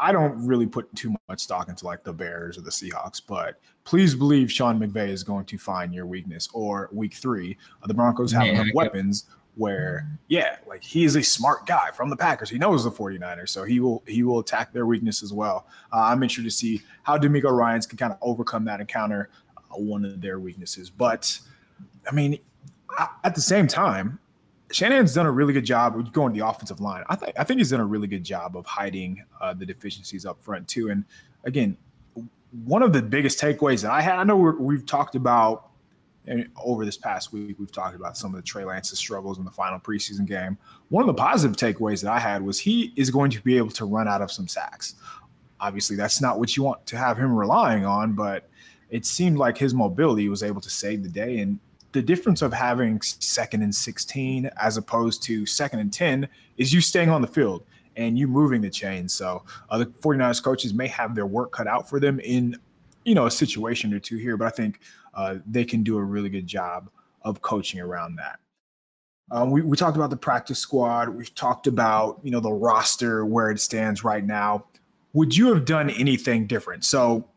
I 0.00 0.10
don't 0.10 0.44
really 0.44 0.66
put 0.66 0.94
too 0.96 1.14
much 1.28 1.40
stock 1.40 1.68
into 1.68 1.84
like 1.86 2.02
the 2.02 2.12
Bears 2.12 2.58
or 2.58 2.62
the 2.62 2.70
Seahawks, 2.70 3.22
but 3.26 3.60
please 3.84 4.14
believe 4.14 4.50
Sean 4.50 4.78
McVay 4.80 5.08
is 5.08 5.22
going 5.22 5.44
to 5.46 5.56
find 5.56 5.94
your 5.94 6.06
weakness. 6.06 6.48
Or 6.52 6.90
week 6.92 7.14
three, 7.14 7.56
uh, 7.82 7.86
the 7.86 7.94
Broncos 7.94 8.32
have 8.32 8.46
enough 8.46 8.66
weapons 8.74 9.26
where 9.56 10.08
yeah 10.28 10.56
like 10.66 10.82
he 10.82 11.04
is 11.04 11.16
a 11.16 11.22
smart 11.22 11.66
guy 11.66 11.90
from 11.92 12.10
the 12.10 12.16
packers 12.16 12.50
he 12.50 12.58
knows 12.58 12.84
the 12.84 12.90
49ers 12.90 13.50
so 13.50 13.62
he 13.64 13.78
will 13.80 14.02
he 14.06 14.22
will 14.22 14.40
attack 14.40 14.72
their 14.72 14.86
weakness 14.86 15.22
as 15.22 15.32
well 15.32 15.66
uh, 15.92 16.02
i'm 16.02 16.22
interested 16.22 16.44
to 16.44 16.50
see 16.50 16.82
how 17.04 17.16
DeMeco 17.16 17.50
ryans 17.50 17.86
can 17.86 17.96
kind 17.96 18.12
of 18.12 18.18
overcome 18.20 18.64
that 18.64 18.80
and 18.80 18.88
counter 18.88 19.30
uh, 19.56 19.60
one 19.76 20.04
of 20.04 20.20
their 20.20 20.40
weaknesses 20.40 20.90
but 20.90 21.38
i 22.10 22.14
mean 22.14 22.38
at 23.22 23.34
the 23.34 23.40
same 23.40 23.66
time 23.66 24.18
Shanahan's 24.72 25.14
done 25.14 25.26
a 25.26 25.30
really 25.30 25.52
good 25.52 25.64
job 25.64 26.12
going 26.12 26.32
to 26.32 26.40
the 26.40 26.44
offensive 26.44 26.80
line. 26.80 27.04
I 27.08 27.14
think 27.14 27.38
I 27.38 27.44
think 27.44 27.58
he's 27.58 27.70
done 27.70 27.80
a 27.80 27.86
really 27.86 28.08
good 28.08 28.24
job 28.24 28.56
of 28.56 28.66
hiding 28.66 29.22
uh, 29.40 29.54
the 29.54 29.64
deficiencies 29.64 30.26
up 30.26 30.42
front 30.42 30.66
too. 30.66 30.90
And 30.90 31.04
again, 31.44 31.76
one 32.64 32.82
of 32.82 32.92
the 32.92 33.02
biggest 33.02 33.38
takeaways 33.40 33.82
that 33.82 33.92
I 33.92 34.00
had, 34.00 34.16
I 34.16 34.24
know 34.24 34.36
we 34.36 34.76
have 34.76 34.86
talked 34.86 35.14
about 35.14 35.70
and 36.26 36.48
over 36.62 36.84
this 36.84 36.96
past 36.96 37.32
week, 37.32 37.56
we've 37.58 37.72
talked 37.72 37.94
about 37.94 38.16
some 38.16 38.34
of 38.34 38.36
the 38.36 38.42
Trey 38.42 38.64
Lance's 38.64 38.98
struggles 38.98 39.38
in 39.38 39.44
the 39.44 39.50
final 39.50 39.78
preseason 39.78 40.26
game. 40.26 40.56
One 40.88 41.02
of 41.02 41.06
the 41.06 41.14
positive 41.14 41.56
takeaways 41.56 42.02
that 42.02 42.10
I 42.10 42.18
had 42.18 42.42
was 42.42 42.58
he 42.58 42.92
is 42.96 43.10
going 43.10 43.30
to 43.32 43.42
be 43.42 43.58
able 43.58 43.70
to 43.70 43.84
run 43.84 44.08
out 44.08 44.22
of 44.22 44.32
some 44.32 44.48
sacks. 44.48 44.94
Obviously, 45.60 45.96
that's 45.96 46.20
not 46.20 46.38
what 46.38 46.56
you 46.56 46.62
want 46.62 46.86
to 46.86 46.96
have 46.96 47.18
him 47.18 47.34
relying 47.34 47.84
on, 47.84 48.12
but 48.12 48.48
it 48.90 49.04
seemed 49.04 49.36
like 49.36 49.58
his 49.58 49.74
mobility 49.74 50.28
was 50.28 50.42
able 50.42 50.60
to 50.60 50.70
save 50.70 51.02
the 51.02 51.08
day. 51.08 51.40
And 51.40 51.58
the 51.92 52.02
difference 52.02 52.42
of 52.42 52.52
having 52.52 53.00
second 53.02 53.62
and 53.62 53.74
16 53.74 54.50
as 54.56 54.76
opposed 54.76 55.22
to 55.24 55.46
second 55.46 55.80
and 55.80 55.92
10 55.92 56.28
is 56.56 56.72
you 56.72 56.80
staying 56.80 57.10
on 57.10 57.20
the 57.20 57.26
field 57.26 57.64
and 57.96 58.18
you 58.18 58.26
moving 58.26 58.60
the 58.60 58.70
chain. 58.70 59.08
So 59.08 59.42
uh, 59.70 59.78
the 59.78 59.86
49ers 59.86 60.42
coaches 60.42 60.74
may 60.74 60.88
have 60.88 61.14
their 61.14 61.26
work 61.26 61.52
cut 61.52 61.66
out 61.66 61.88
for 61.88 62.00
them 62.00 62.18
in, 62.20 62.56
you 63.04 63.14
know, 63.14 63.26
a 63.26 63.30
situation 63.30 63.92
or 63.92 64.00
two 64.00 64.16
here, 64.16 64.36
but 64.36 64.46
I 64.46 64.50
think 64.50 64.80
uh, 65.14 65.36
they 65.46 65.64
can 65.64 65.82
do 65.82 65.96
a 65.96 66.02
really 66.02 66.28
good 66.28 66.46
job 66.46 66.90
of 67.22 67.40
coaching 67.42 67.80
around 67.80 68.16
that. 68.16 68.38
Um, 69.30 69.50
we, 69.50 69.62
we 69.62 69.76
talked 69.76 69.96
about 69.96 70.10
the 70.10 70.16
practice 70.16 70.58
squad. 70.58 71.08
We've 71.08 71.34
talked 71.34 71.66
about, 71.66 72.20
you 72.22 72.30
know, 72.30 72.40
the 72.40 72.52
roster 72.52 73.24
where 73.24 73.50
it 73.50 73.60
stands 73.60 74.04
right 74.04 74.24
now. 74.24 74.66
Would 75.14 75.36
you 75.36 75.52
have 75.54 75.64
done 75.64 75.90
anything 75.90 76.46
different? 76.46 76.84
So 76.84 77.28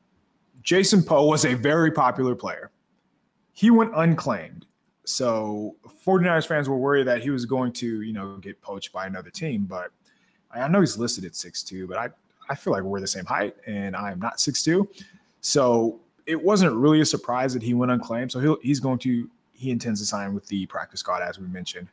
Jason 0.62 1.02
Poe 1.04 1.26
was 1.26 1.46
a 1.46 1.54
very 1.54 1.92
popular 1.92 2.36
player. 2.36 2.72
He 3.54 3.72
went 3.72 3.92
unclaimed. 3.96 4.66
So 5.06 5.78
49ers 6.06 6.46
fans 6.46 6.68
were 6.68 6.78
worried 6.78 7.08
that 7.08 7.22
he 7.22 7.30
was 7.30 7.46
going 7.46 7.72
to, 7.74 8.02
you 8.02 8.14
know, 8.14 8.38
get 8.38 8.62
poached 8.62 8.92
by 8.92 9.08
another 9.08 9.30
team, 9.30 9.66
but– 9.66 9.92
I 10.52 10.68
know 10.68 10.80
he's 10.80 10.98
listed 10.98 11.26
at 11.26 11.36
six 11.36 11.64
two, 11.64 11.88
but 11.88 11.98
I, 11.98 12.10
I 12.50 12.56
feel 12.56 12.74
like 12.74 12.84
we're 12.84 13.00
the 13.02 13.08
same 13.08 13.26
height 13.26 13.56
and 13.66 13.96
I 13.96 14.12
am 14.12 14.20
not 14.20 14.40
six 14.40 14.64
two. 14.64 14.90
So 15.42 16.00
it 16.28 16.42
wasn't 16.42 16.76
really 16.76 17.02
a 17.02 17.06
surprise 17.06 17.54
that 17.54 17.64
he 17.64 17.74
went 17.74 17.92
unclaimed. 17.92 18.32
So 18.32 18.40
he'll, 18.40 18.58
he's 18.62 18.80
going 18.80 19.00
to, 19.00 19.30
he 19.54 19.72
intends 19.72 20.00
to 20.02 20.06
sign 20.06 20.34
with 20.34 20.46
the 20.48 20.66
practice 20.68 21.00
squad, 21.00 21.24
as 21.24 21.40
we 21.40 21.48
mentioned. 21.48 21.88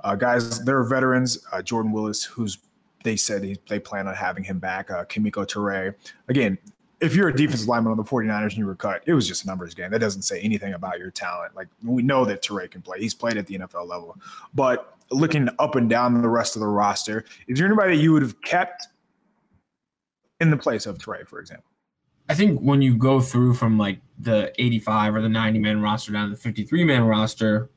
Uh, 0.00 0.14
guys, 0.14 0.64
there 0.64 0.78
are 0.78 0.84
veterans, 0.84 1.44
uh, 1.52 1.60
Jordan 1.60 1.92
Willis, 1.92 2.24
who's 2.24 2.58
they 3.02 3.16
said 3.16 3.44
he, 3.44 3.58
they 3.68 3.78
plan 3.78 4.08
on 4.08 4.14
having 4.14 4.42
him 4.42 4.58
back. 4.58 4.90
Uh, 4.90 5.04
Kemoko 5.04 5.46
Turay. 5.46 5.94
Again, 6.28 6.56
if 7.00 7.14
you're 7.14 7.28
a 7.28 7.36
defensive 7.36 7.68
lineman 7.68 7.90
on 7.90 7.98
the 7.98 8.04
49ers 8.04 8.42
and 8.42 8.56
you 8.56 8.66
were 8.66 8.74
cut, 8.74 9.02
it 9.04 9.12
was 9.12 9.28
just 9.28 9.44
a 9.44 9.46
numbers 9.46 9.74
game. 9.74 9.90
That 9.90 9.98
doesn't 9.98 10.22
say 10.22 10.40
anything 10.40 10.72
about 10.72 10.98
your 10.98 11.10
talent. 11.10 11.54
Like 11.54 11.68
we 11.82 12.02
know 12.02 12.24
that 12.24 12.42
Turay 12.42 12.70
can 12.70 12.80
play. 12.80 12.98
He's 13.00 13.12
played 13.12 13.36
at 13.36 13.46
the 13.46 13.58
NFL 13.58 13.86
level. 13.86 14.16
But 14.54 14.96
looking 15.10 15.48
up 15.58 15.76
and 15.76 15.88
down 15.88 16.20
the 16.22 16.28
rest 16.28 16.56
of 16.56 16.60
the 16.60 16.66
roster, 16.66 17.26
is 17.46 17.58
there 17.58 17.66
anybody 17.66 17.96
that 17.96 18.02
you 18.02 18.12
would 18.12 18.22
have 18.22 18.40
kept 18.40 18.88
in 20.40 20.50
the 20.50 20.56
place 20.56 20.86
of 20.86 20.98
Trey, 20.98 21.24
for 21.24 21.40
example? 21.40 21.73
I 22.28 22.34
think 22.34 22.60
when 22.60 22.80
you 22.80 22.96
go 22.96 23.20
through 23.20 23.54
from 23.54 23.78
like 23.78 24.00
the 24.18 24.52
85 24.60 25.16
or 25.16 25.20
the 25.22 25.28
90 25.28 25.58
man 25.58 25.82
roster 25.82 26.12
down 26.12 26.28
to 26.28 26.34
the 26.34 26.40
53 26.40 26.84
man 26.84 27.04
roster, 27.04 27.70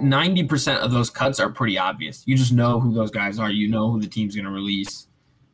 90% 0.00 0.78
of 0.78 0.92
those 0.92 1.10
cuts 1.10 1.40
are 1.40 1.50
pretty 1.50 1.78
obvious. 1.78 2.22
You 2.26 2.36
just 2.36 2.52
know 2.52 2.78
who 2.78 2.92
those 2.92 3.10
guys 3.10 3.38
are. 3.38 3.50
You 3.50 3.68
know 3.68 3.90
who 3.90 4.00
the 4.00 4.06
team's 4.06 4.34
going 4.34 4.44
to 4.44 4.50
release 4.50 5.08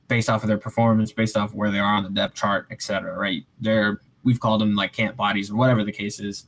based 0.09 0.28
off 0.28 0.43
of 0.43 0.49
their 0.49 0.59
performance, 0.59 1.12
based 1.12 1.37
off 1.37 1.50
of 1.50 1.55
where 1.55 1.71
they 1.71 1.78
are 1.78 1.95
on 1.95 2.05
the 2.05 2.11
depth 2.11 2.35
chart, 2.35 2.66
et 2.71 2.83
cetera, 2.83 3.16
right? 3.16 3.45
They're, 3.61 4.00
we've 4.25 4.40
called 4.40 4.61
them 4.61 4.75
like 4.75 4.93
camp 4.93 5.16
bodies 5.16 5.50
or 5.50 5.57
whatever 5.57 5.83
the 5.83 5.93
case 5.93 6.21
is. 6.21 6.47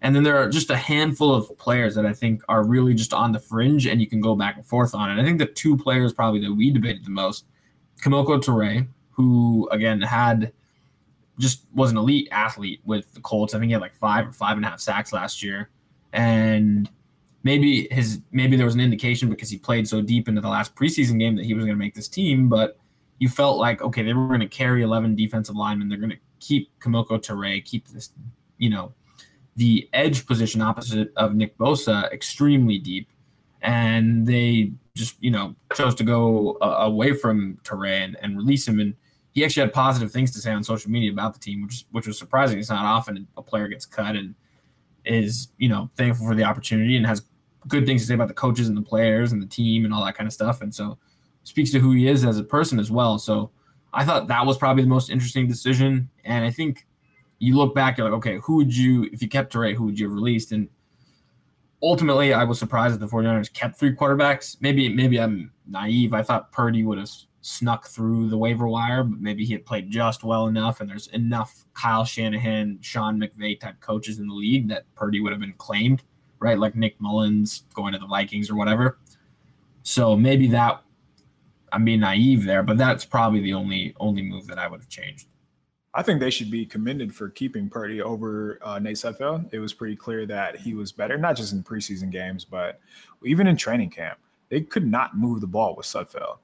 And 0.00 0.14
then 0.14 0.22
there 0.22 0.38
are 0.38 0.48
just 0.48 0.70
a 0.70 0.76
handful 0.76 1.34
of 1.34 1.56
players 1.58 1.94
that 1.94 2.06
I 2.06 2.12
think 2.12 2.42
are 2.48 2.64
really 2.64 2.94
just 2.94 3.12
on 3.12 3.32
the 3.32 3.40
fringe 3.40 3.86
and 3.86 4.00
you 4.00 4.06
can 4.06 4.20
go 4.20 4.34
back 4.34 4.56
and 4.56 4.64
forth 4.64 4.94
on. 4.94 5.10
And 5.10 5.20
I 5.20 5.24
think 5.24 5.38
the 5.38 5.46
two 5.46 5.76
players 5.76 6.12
probably 6.12 6.40
that 6.40 6.52
we 6.52 6.70
debated 6.70 7.04
the 7.04 7.10
most, 7.10 7.46
Kemoko 8.02 8.40
Turay, 8.40 8.86
who 9.10 9.68
again 9.72 10.00
had 10.00 10.52
just 11.38 11.62
was 11.74 11.90
an 11.90 11.96
elite 11.96 12.28
athlete 12.32 12.80
with 12.84 13.12
the 13.14 13.20
Colts. 13.20 13.54
I 13.54 13.58
think 13.58 13.68
he 13.68 13.72
had 13.72 13.80
like 13.80 13.94
five 13.94 14.28
or 14.28 14.32
five 14.32 14.56
and 14.56 14.66
a 14.66 14.68
half 14.68 14.80
sacks 14.80 15.12
last 15.12 15.42
year. 15.42 15.70
And 16.12 16.90
maybe 17.42 17.88
his 17.90 18.20
maybe 18.32 18.56
there 18.56 18.66
was 18.66 18.74
an 18.74 18.80
indication 18.80 19.28
because 19.30 19.50
he 19.50 19.58
played 19.58 19.88
so 19.88 20.00
deep 20.00 20.28
into 20.28 20.40
the 20.40 20.48
last 20.48 20.74
preseason 20.74 21.18
game 21.18 21.36
that 21.36 21.44
he 21.44 21.54
was 21.54 21.64
going 21.64 21.76
to 21.76 21.84
make 21.84 21.94
this 21.94 22.08
team, 22.08 22.48
but 22.48 22.78
you 23.18 23.28
felt 23.28 23.58
like 23.58 23.82
okay, 23.82 24.02
they 24.02 24.14
were 24.14 24.28
going 24.28 24.40
to 24.40 24.48
carry 24.48 24.82
11 24.82 25.14
defensive 25.14 25.56
linemen. 25.56 25.88
They're 25.88 25.98
going 25.98 26.10
to 26.10 26.18
keep 26.40 26.70
Kemoko 26.80 27.18
Turay, 27.18 27.64
keep 27.64 27.88
this, 27.88 28.10
you 28.58 28.70
know, 28.70 28.92
the 29.56 29.88
edge 29.92 30.26
position 30.26 30.60
opposite 30.60 31.12
of 31.16 31.34
Nick 31.34 31.58
Bosa 31.58 32.10
extremely 32.12 32.78
deep, 32.78 33.08
and 33.62 34.26
they 34.26 34.72
just 34.94 35.16
you 35.20 35.30
know 35.30 35.54
chose 35.74 35.94
to 35.96 36.04
go 36.04 36.58
uh, 36.60 36.78
away 36.80 37.12
from 37.12 37.58
Turay 37.64 38.04
and, 38.04 38.16
and 38.22 38.36
release 38.36 38.66
him. 38.66 38.80
And 38.80 38.94
he 39.38 39.44
actually 39.44 39.62
had 39.62 39.72
positive 39.72 40.10
things 40.10 40.32
to 40.32 40.40
say 40.40 40.50
on 40.50 40.64
social 40.64 40.90
media 40.90 41.12
about 41.12 41.32
the 41.32 41.40
team, 41.40 41.62
which 41.62 41.84
which 41.92 42.06
was 42.06 42.18
surprising. 42.18 42.58
It's 42.58 42.70
not 42.70 42.84
often 42.84 43.28
a 43.36 43.42
player 43.42 43.68
gets 43.68 43.86
cut 43.86 44.16
and 44.16 44.34
is 45.04 45.48
you 45.58 45.68
know 45.68 45.88
thankful 45.96 46.26
for 46.26 46.34
the 46.34 46.42
opportunity 46.42 46.96
and 46.96 47.06
has 47.06 47.22
good 47.68 47.86
things 47.86 48.02
to 48.02 48.08
say 48.08 48.14
about 48.14 48.28
the 48.28 48.34
coaches 48.34 48.68
and 48.68 48.76
the 48.76 48.82
players 48.82 49.32
and 49.32 49.40
the 49.40 49.46
team 49.46 49.84
and 49.84 49.94
all 49.94 50.04
that 50.04 50.16
kind 50.16 50.26
of 50.26 50.32
stuff. 50.32 50.60
And 50.60 50.74
so 50.74 50.98
speaks 51.44 51.70
to 51.70 51.78
who 51.78 51.92
he 51.92 52.08
is 52.08 52.24
as 52.24 52.38
a 52.38 52.44
person 52.44 52.80
as 52.80 52.90
well. 52.90 53.18
So 53.18 53.50
I 53.92 54.04
thought 54.04 54.26
that 54.26 54.44
was 54.44 54.58
probably 54.58 54.82
the 54.82 54.88
most 54.88 55.10
interesting 55.10 55.46
decision. 55.46 56.08
And 56.24 56.44
I 56.44 56.50
think 56.50 56.86
you 57.38 57.56
look 57.56 57.74
back, 57.74 57.96
you're 57.96 58.08
like, 58.08 58.16
okay, 58.18 58.38
who 58.42 58.56
would 58.56 58.76
you, 58.76 59.08
if 59.12 59.22
you 59.22 59.28
kept 59.28 59.52
Turay, 59.52 59.74
who 59.74 59.84
would 59.84 59.98
you 59.98 60.06
have 60.06 60.14
released? 60.14 60.52
And 60.52 60.68
ultimately, 61.82 62.34
I 62.34 62.44
was 62.44 62.58
surprised 62.58 62.94
that 62.94 63.00
the 63.00 63.06
49ers 63.06 63.52
kept 63.52 63.78
three 63.78 63.94
quarterbacks. 63.94 64.56
Maybe, 64.60 64.88
maybe 64.88 65.20
I'm 65.20 65.52
naive. 65.66 66.12
I 66.12 66.22
thought 66.22 66.52
Purdy 66.52 66.82
would 66.84 66.98
have 66.98 67.10
snuck 67.40 67.86
through 67.86 68.28
the 68.28 68.36
waiver 68.36 68.68
wire, 68.68 69.04
but 69.04 69.20
maybe 69.20 69.44
he 69.44 69.52
had 69.52 69.64
played 69.64 69.90
just 69.90 70.24
well 70.24 70.46
enough, 70.46 70.80
and 70.80 70.88
there's 70.88 71.06
enough 71.08 71.64
Kyle 71.74 72.04
Shanahan, 72.04 72.78
Sean 72.80 73.20
McVay 73.20 73.58
type 73.58 73.80
coaches 73.80 74.18
in 74.18 74.26
the 74.26 74.34
league 74.34 74.68
that 74.68 74.92
Purdy 74.94 75.20
would 75.20 75.32
have 75.32 75.40
been 75.40 75.54
claimed, 75.54 76.02
right? 76.40 76.58
Like 76.58 76.74
Nick 76.74 77.00
Mullens 77.00 77.62
going 77.74 77.92
to 77.92 77.98
the 77.98 78.06
Vikings 78.06 78.50
or 78.50 78.56
whatever. 78.56 78.98
So 79.82 80.16
maybe 80.16 80.48
that 80.48 80.82
I'm 81.72 81.84
being 81.84 82.00
naive 82.00 82.44
there, 82.44 82.62
but 82.62 82.78
that's 82.78 83.04
probably 83.04 83.40
the 83.40 83.54
only 83.54 83.94
only 84.00 84.22
move 84.22 84.46
that 84.48 84.58
I 84.58 84.68
would 84.68 84.80
have 84.80 84.88
changed. 84.88 85.28
I 85.94 86.02
think 86.02 86.20
they 86.20 86.30
should 86.30 86.50
be 86.50 86.66
commended 86.66 87.14
for 87.14 87.30
keeping 87.30 87.68
Purdy 87.68 88.02
over 88.02 88.58
uh, 88.62 88.78
Nate 88.78 88.96
Sudfeld. 88.96 89.52
It 89.52 89.58
was 89.58 89.72
pretty 89.72 89.96
clear 89.96 90.26
that 90.26 90.56
he 90.56 90.74
was 90.74 90.92
better, 90.92 91.16
not 91.16 91.36
just 91.36 91.52
in 91.52 91.62
preseason 91.62 92.10
games, 92.10 92.44
but 92.44 92.80
even 93.24 93.46
in 93.46 93.56
training 93.56 93.90
camp. 93.90 94.18
They 94.50 94.60
could 94.62 94.86
not 94.86 95.16
move 95.16 95.40
the 95.40 95.46
ball 95.46 95.74
with 95.76 95.86
Sudfeld. 95.86 96.38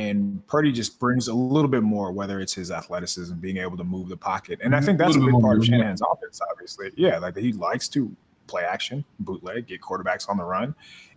And 0.00 0.46
Purdy 0.46 0.72
just 0.72 0.98
brings 0.98 1.28
a 1.28 1.34
little 1.34 1.68
bit 1.68 1.82
more, 1.82 2.12
whether 2.12 2.40
it's 2.40 2.54
his 2.54 2.70
athleticism, 2.70 3.34
being 3.34 3.58
able 3.58 3.76
to 3.76 3.84
move 3.84 4.08
the 4.08 4.16
pocket. 4.16 4.60
And 4.62 4.74
I 4.74 4.80
think 4.80 4.98
that's 4.98 5.16
a, 5.16 5.20
a 5.20 5.26
big 5.26 5.40
part 5.40 5.58
of 5.58 5.64
Shanahan's 5.64 6.00
offense, 6.00 6.40
obviously. 6.50 6.90
Yeah, 6.96 7.18
like 7.18 7.36
he 7.36 7.52
likes 7.52 7.88
to 7.90 8.14
play 8.46 8.64
action, 8.64 9.04
bootleg, 9.20 9.66
get 9.66 9.80
quarterbacks 9.80 10.28
on 10.28 10.36
the 10.36 10.44
run. 10.44 10.74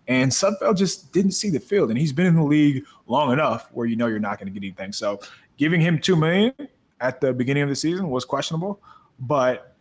And 0.08 0.32
Sudfeld 0.32 0.78
just 0.78 1.14
didn't 1.14 1.32
see 1.32 1.50
the 1.50 1.60
field. 1.60 1.90
And 1.90 1.98
he's 1.98 2.12
been 2.12 2.26
in 2.26 2.36
the 2.36 2.44
league 2.44 2.86
long 3.08 3.32
enough 3.32 3.70
where 3.72 3.88
you 3.88 3.96
know 3.96 4.08
you're 4.08 4.20
not 4.20 4.38
going 4.38 4.54
to 4.54 4.60
get 4.60 4.66
anything. 4.66 4.92
So 4.92 5.22
giving 5.58 5.80
him 5.80 6.00
two 6.00 6.16
million 6.16 6.54
at 7.00 7.22
the 7.22 7.32
beginning 7.34 7.64
of 7.64 7.70
the 7.70 7.76
season 7.76 8.10
was 8.10 8.26
questionable, 8.26 8.82
but 9.20 9.76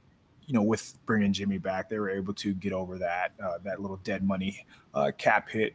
you 0.46 0.54
know, 0.54 0.62
with 0.62 0.98
bringing 1.06 1.32
Jimmy 1.32 1.58
back, 1.58 1.88
they 1.88 1.98
were 1.98 2.10
able 2.10 2.34
to 2.34 2.52
get 2.54 2.72
over 2.72 2.98
that 2.98 3.32
uh, 3.42 3.58
that 3.64 3.80
little 3.80 3.98
dead 3.98 4.22
money 4.22 4.66
uh, 4.94 5.10
cap 5.16 5.48
hit. 5.48 5.74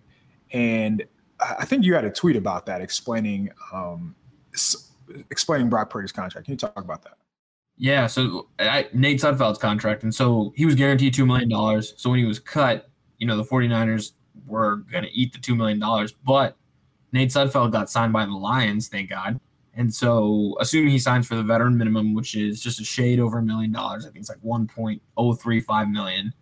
And 0.52 1.04
I 1.60 1.66
think 1.66 1.84
you 1.84 1.94
had 1.94 2.06
a 2.06 2.12
tweet 2.12 2.36
about 2.36 2.66
that, 2.66 2.82
explaining 2.82 3.50
um, 3.74 4.16
explaining 5.30 5.70
Brock 5.70 5.90
Purdy's 5.90 6.12
contract. 6.12 6.46
Can 6.46 6.54
you 6.54 6.58
talk 6.58 6.78
about 6.78 7.04
that? 7.04 7.18
Yeah, 7.78 8.08
so 8.08 8.48
I, 8.60 8.88
Nate 8.94 9.22
Sudfeld's 9.22 9.60
contract, 9.60 10.04
and 10.04 10.14
so 10.14 10.52
he 10.56 10.66
was 10.66 10.76
guaranteed 10.76 11.14
two 11.14 11.26
million 11.26 11.50
dollars. 11.50 11.94
So 11.98 12.10
when 12.10 12.20
he 12.20 12.26
was 12.26 12.40
cut, 12.40 12.90
you 13.20 13.28
know, 13.28 13.38
the 13.38 13.44
49ers 13.44 14.14
were 14.48 14.84
to 14.92 15.10
eat 15.12 15.34
the 15.34 15.40
two 15.40 15.56
million 15.56 15.80
dollars, 15.80 16.14
but 16.26 16.58
Nate 17.12 17.30
Sudfeld 17.30 17.72
got 17.72 17.90
signed 17.90 18.14
by 18.14 18.26
the 18.26 18.34
Lions, 18.34 18.88
thank 18.88 19.10
God. 19.10 19.40
And 19.76 19.94
so, 19.94 20.58
assuming 20.60 20.90
he 20.90 20.98
signs 20.98 21.28
for 21.28 21.36
the 21.36 21.44
veteran 21.44 21.78
minimum, 21.78 22.16
which 22.16 22.36
is 22.36 22.62
just 22.62 22.80
a 22.80 22.84
shade 22.84 23.20
over 23.20 23.38
a 23.38 23.44
million 23.44 23.72
dollars, 23.72 24.06
I 24.06 24.10
think 24.10 24.22
it's 24.22 24.30
like 24.30 24.42
1.035 24.42 25.92
million, 25.92 26.34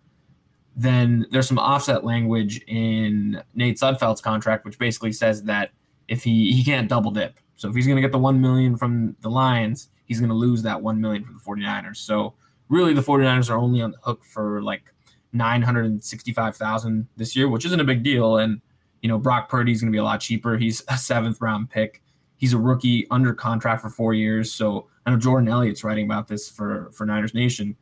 then 0.75 1.25
there's 1.31 1.47
some 1.47 1.57
offset 1.57 2.03
language 2.03 2.61
in 2.67 3.41
Nate 3.53 3.79
Sudfeld's 3.79 4.21
contract, 4.21 4.65
which 4.65 4.77
basically 4.77 5.13
says 5.13 5.43
that 5.43 5.71
if 6.07 6.23
he 6.23 6.51
he 6.51 6.63
can't 6.63 6.89
double 6.89 7.11
dip. 7.11 7.39
So 7.55 7.69
if 7.69 7.75
he's 7.75 7.85
going 7.87 7.95
to 7.95 8.01
get 8.01 8.11
the 8.11 8.19
1 8.19 8.41
million 8.41 8.75
from 8.75 9.15
the 9.21 9.29
Lions, 9.29 9.89
he's 10.05 10.19
going 10.19 10.29
to 10.29 10.35
lose 10.35 10.61
that 10.63 10.81
1 10.81 10.99
million 10.99 11.23
from 11.23 11.33
the 11.33 11.39
49ers. 11.39 11.97
So 11.97 12.33
really 12.67 12.93
the 12.93 13.01
49ers 13.01 13.49
are 13.49 13.57
only 13.57 13.81
on 13.81 13.91
the 13.91 13.97
hook 13.99 14.25
for 14.25 14.61
like 14.61 14.91
965,000 15.31 17.07
this 17.15 17.35
year, 17.35 17.47
which 17.47 17.65
isn't 17.65 17.79
a 17.79 17.85
big 17.85 18.03
deal 18.03 18.37
and 18.37 18.61
you 19.01 19.07
know 19.07 19.17
Brock 19.17 19.49
Purdy's 19.49 19.81
going 19.81 19.91
to 19.91 19.95
be 19.95 19.99
a 19.99 20.03
lot 20.03 20.19
cheaper. 20.19 20.57
He's 20.57 20.81
a 20.81 20.93
7th 20.93 21.39
round 21.39 21.69
pick. 21.69 22.01
He's 22.37 22.53
a 22.53 22.57
rookie 22.57 23.07
under 23.11 23.33
contract 23.33 23.81
for 23.81 23.89
four 23.89 24.13
years. 24.13 24.51
So 24.51 24.87
I 25.05 25.11
know 25.11 25.17
Jordan 25.17 25.47
Elliott's 25.47 25.85
writing 25.85 26.05
about 26.05 26.27
this 26.27 26.49
for 26.49 26.89
for 26.91 27.05
Niners 27.05 27.33
Nation. 27.33 27.77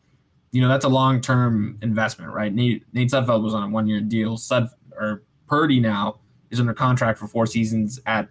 You 0.54 0.62
know, 0.62 0.70
that's 0.70 0.86
a 0.86 0.90
long 0.90 1.20
term 1.20 1.78
investment, 1.82 2.32
right? 2.32 2.54
Nate, 2.54 2.86
Nate 2.94 3.10
Sudfeld 3.10 3.44
was 3.44 3.54
on 3.54 3.64
a 3.64 3.70
one 3.70 3.88
year 3.88 4.00
deal. 4.00 4.38
Sud 4.38 4.70
or 4.96 5.24
Purdy 5.48 5.80
now 5.80 6.20
is 6.52 6.60
under 6.60 6.74
contract 6.74 7.20
for 7.20 7.28
four 7.28 7.46
seasons 7.46 8.00
at 8.06 8.30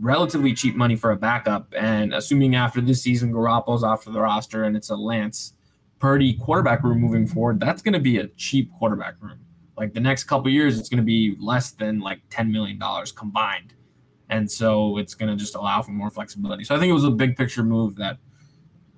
relatively 0.00 0.52
cheap 0.52 0.74
money 0.74 0.96
for 0.96 1.12
a 1.12 1.16
backup. 1.16 1.72
And 1.76 2.12
assuming 2.12 2.56
after 2.56 2.80
this 2.80 3.00
season, 3.00 3.32
Garoppolo's 3.32 3.84
off 3.84 4.04
the 4.04 4.20
roster 4.20 4.64
and 4.64 4.76
it's 4.76 4.90
a 4.90 4.96
Lance 4.96 5.54
Purdy 5.98 6.34
quarterback 6.34 6.82
room 6.82 7.00
moving 7.00 7.26
forward, 7.26 7.60
that's 7.60 7.80
going 7.80 7.94
to 7.94 8.00
be 8.00 8.18
a 8.18 8.26
cheap 8.26 8.70
quarterback 8.78 9.14
room. 9.20 9.38
Like 9.76 9.94
the 9.94 10.00
next 10.00 10.24
couple 10.24 10.50
years, 10.50 10.78
it's 10.78 10.88
going 10.88 10.98
to 10.98 11.04
be 11.04 11.36
less 11.38 11.70
than 11.70 12.00
like 12.00 12.28
$10 12.30 12.50
million 12.50 12.80
combined. 13.14 13.74
And 14.28 14.50
so 14.50 14.98
it's 14.98 15.14
going 15.14 15.30
to 15.30 15.36
just 15.36 15.54
allow 15.54 15.80
for 15.82 15.92
more 15.92 16.10
flexibility. 16.10 16.64
So 16.64 16.74
I 16.74 16.78
think 16.78 16.90
it 16.90 16.94
was 16.94 17.04
a 17.04 17.10
big 17.10 17.36
picture 17.36 17.62
move 17.62 17.96
that, 17.96 18.18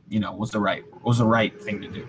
you 0.09 0.19
know, 0.19 0.33
was 0.33 0.51
the 0.51 0.61
right 0.61 0.85
was 1.03 1.19
the 1.19 1.27
right 1.27 1.63
thing 1.63 1.83
to 1.83 1.89
do. 1.89 2.09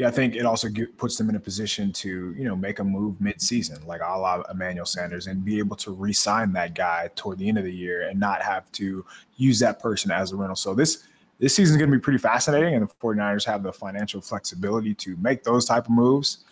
Yeah, 0.00 0.08
I 0.08 0.12
think 0.12 0.34
it 0.34 0.46
also 0.46 0.66
puts 0.96 1.18
them 1.18 1.28
in 1.28 1.36
a 1.36 1.38
position 1.38 1.92
to, 1.92 2.34
you 2.34 2.44
know, 2.44 2.56
make 2.56 2.78
a 2.78 2.84
move 2.84 3.20
mid-season, 3.20 3.86
like 3.86 4.00
a 4.00 4.18
la 4.18 4.40
Emmanuel 4.50 4.86
Sanders, 4.86 5.26
and 5.26 5.44
be 5.44 5.58
able 5.58 5.76
to 5.76 5.90
re-sign 5.90 6.54
that 6.54 6.74
guy 6.74 7.10
toward 7.16 7.36
the 7.36 7.46
end 7.46 7.58
of 7.58 7.64
the 7.64 7.72
year 7.72 8.08
and 8.08 8.18
not 8.18 8.40
have 8.40 8.72
to 8.72 9.04
use 9.36 9.58
that 9.58 9.78
person 9.78 10.10
as 10.10 10.32
a 10.32 10.36
rental. 10.36 10.56
So 10.56 10.72
this 10.72 11.06
this 11.38 11.54
season 11.54 11.74
is 11.74 11.78
going 11.78 11.90
to 11.90 11.96
be 11.98 12.00
pretty 12.00 12.18
fascinating, 12.18 12.72
and 12.72 12.88
the 12.88 12.94
49ers 12.94 13.44
have 13.44 13.62
the 13.62 13.74
financial 13.74 14.22
flexibility 14.22 14.94
to 14.94 15.18
make 15.18 15.44
those 15.44 15.66
type 15.66 15.84
of 15.84 15.90
moves. 15.90 16.44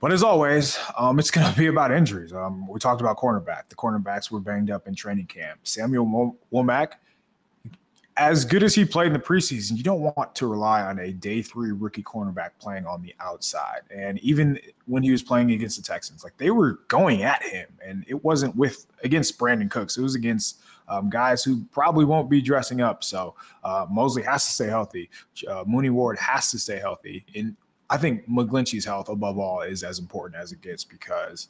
But 0.00 0.10
as 0.10 0.24
always, 0.24 0.76
um, 0.98 1.20
it's 1.20 1.30
going 1.30 1.48
to 1.52 1.56
be 1.56 1.68
about 1.68 1.92
injuries. 1.92 2.32
Um, 2.32 2.66
we 2.66 2.80
talked 2.80 3.00
about 3.00 3.16
cornerback. 3.16 3.68
The 3.68 3.76
cornerbacks 3.76 4.28
were 4.28 4.40
banged 4.40 4.72
up 4.72 4.88
in 4.88 4.96
training 4.96 5.26
camp. 5.26 5.60
Samuel 5.62 6.36
Womack, 6.52 6.94
as 8.20 8.44
good 8.44 8.62
as 8.62 8.74
he 8.74 8.84
played 8.84 9.06
in 9.06 9.12
the 9.14 9.18
preseason, 9.18 9.78
you 9.78 9.82
don't 9.82 10.02
want 10.02 10.34
to 10.34 10.46
rely 10.46 10.82
on 10.82 10.98
a 10.98 11.10
day 11.10 11.40
three 11.40 11.72
rookie 11.72 12.02
cornerback 12.02 12.50
playing 12.58 12.84
on 12.84 13.00
the 13.00 13.14
outside. 13.18 13.80
And 13.90 14.18
even 14.18 14.60
when 14.84 15.02
he 15.02 15.10
was 15.10 15.22
playing 15.22 15.52
against 15.52 15.78
the 15.78 15.82
Texans, 15.82 16.22
like 16.22 16.36
they 16.36 16.50
were 16.50 16.80
going 16.88 17.22
at 17.22 17.42
him, 17.42 17.66
and 17.82 18.04
it 18.06 18.22
wasn't 18.22 18.54
with 18.56 18.86
against 19.02 19.38
Brandin 19.38 19.70
Cooks. 19.70 19.96
It 19.96 20.02
was 20.02 20.16
against 20.16 20.60
um, 20.86 21.08
guys 21.08 21.42
who 21.42 21.64
probably 21.72 22.04
won't 22.04 22.28
be 22.28 22.42
dressing 22.42 22.82
up. 22.82 23.02
So 23.02 23.36
uh, 23.64 23.86
Moseley 23.90 24.22
has 24.24 24.44
to 24.44 24.50
stay 24.50 24.66
healthy. 24.66 25.08
Uh, 25.48 25.64
Mooney 25.66 25.88
Ward 25.88 26.18
has 26.18 26.50
to 26.50 26.58
stay 26.58 26.78
healthy. 26.78 27.24
And 27.34 27.56
I 27.88 27.96
think 27.96 28.28
McGlinchey's 28.28 28.84
health 28.84 29.08
above 29.08 29.38
all 29.38 29.62
is 29.62 29.82
as 29.82 29.98
important 29.98 30.38
as 30.38 30.52
it 30.52 30.60
gets 30.60 30.84
because 30.84 31.48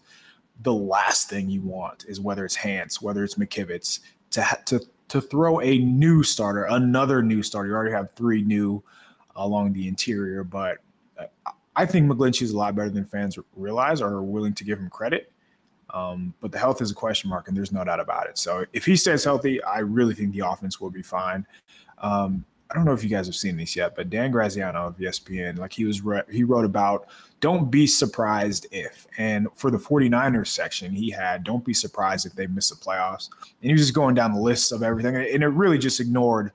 the 0.63 0.73
last 0.73 1.29
thing 1.29 1.51
you 1.51 1.63
want 1.63 2.05
is 2.07 2.21
whether 2.21 2.45
it's 2.45 2.55
Hance, 2.55 3.03
whether 3.03 3.25
it's 3.25 3.35
McKivitz, 3.35 4.01
to 4.31 4.47
to 4.67 4.81
to 5.11 5.21
throw 5.21 5.61
a 5.61 5.79
new 5.79 6.23
starter, 6.23 6.65
another 6.71 7.23
new 7.23 7.43
starter. 7.43 7.69
You 7.69 7.75
already 7.75 7.93
have 7.93 8.13
three 8.13 8.43
new 8.43 8.83
along 9.37 9.73
the 9.73 9.89
interior, 9.89 10.45
but 10.45 10.79
uh, 11.19 11.27
I 11.75 11.85
think 11.85 12.11
McGlinchey 12.11 12.43
is 12.43 12.53
a 12.53 12.57
lot 12.57 12.75
better 12.77 12.91
than 12.91 13.05
fans 13.05 13.37
realize 13.57 14.01
or 14.01 14.09
are 14.09 14.23
willing 14.23 14.55
to 14.55 14.65
give 14.65 14.79
him 14.79 14.89
credit. 14.89 15.33
Um, 15.93 16.33
but 16.41 16.53
the 16.53 16.59
health 16.59 16.81
is 16.81 16.93
a 16.93 16.95
question 16.95 17.29
mark, 17.29 17.49
and 17.49 17.57
there's 17.57 17.73
no 17.73 17.83
doubt 17.83 17.99
about 17.99 18.29
it. 18.29 18.39
So 18.39 18.65
if 18.73 18.87
he 18.87 18.95
stays 18.95 19.25
healthy, 19.25 19.61
I 19.65 19.81
really 19.81 20.15
think 20.15 20.33
the 20.33 20.47
offense 20.47 20.81
will 20.81 20.91
be 20.91 21.03
fine. 21.03 21.45
Um, 21.99 22.45
I 22.71 22.75
don't 22.75 22.85
know 22.85 22.93
if 22.93 23.03
you 23.03 23.11
guys 23.11 23.27
have 23.27 23.35
seen 23.35 23.57
this 23.57 23.75
yet, 23.75 23.97
but 23.97 24.11
Dan 24.11 24.31
Graziano 24.31 24.87
of 24.87 24.97
ESPN, 24.97 25.59
like 25.59 25.73
he 25.73 25.85
was 25.85 26.03
re- 26.03 26.23
he 26.31 26.45
wrote 26.45 26.65
about 26.65 27.07
don't 27.41 27.71
be 27.71 27.87
surprised 27.87 28.67
if. 28.71 29.07
And 29.19 29.49
for 29.55 29.71
the 29.71 29.79
49ers 29.79 30.49
section, 30.49 30.93
he 30.93 31.11
had 31.11 31.43
don't 31.43 31.65
be 31.65 31.75
surprised 31.75 32.27
if 32.27 32.35
they 32.35 32.47
miss 32.47 32.71
the 32.71 32.77
playoffs. 32.77 33.29
And 33.43 33.71
he 33.71 33.73
was 33.73 33.83
just 33.83 33.95
going 33.95 34.15
down 34.15 34.33
the 34.33 34.41
list 34.41 34.73
of 34.73 34.83
everything. 34.83 35.17
And 35.17 35.43
it 35.43 35.49
really 35.49 35.79
just 35.79 36.01
ignored 36.01 36.53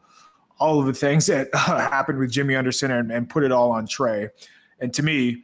all 0.57 0.79
of 0.79 0.85
the 0.85 0.93
things 0.93 1.25
that 1.25 1.49
uh, 1.53 1.89
happened 1.89 2.19
with 2.19 2.31
Jimmy 2.31 2.55
Anderson 2.55 2.91
and, 2.91 3.11
and 3.11 3.29
put 3.29 3.43
it 3.43 3.51
all 3.51 3.71
on 3.71 3.85
Trey. 3.85 4.29
And 4.79 4.93
to 4.93 5.03
me, 5.03 5.43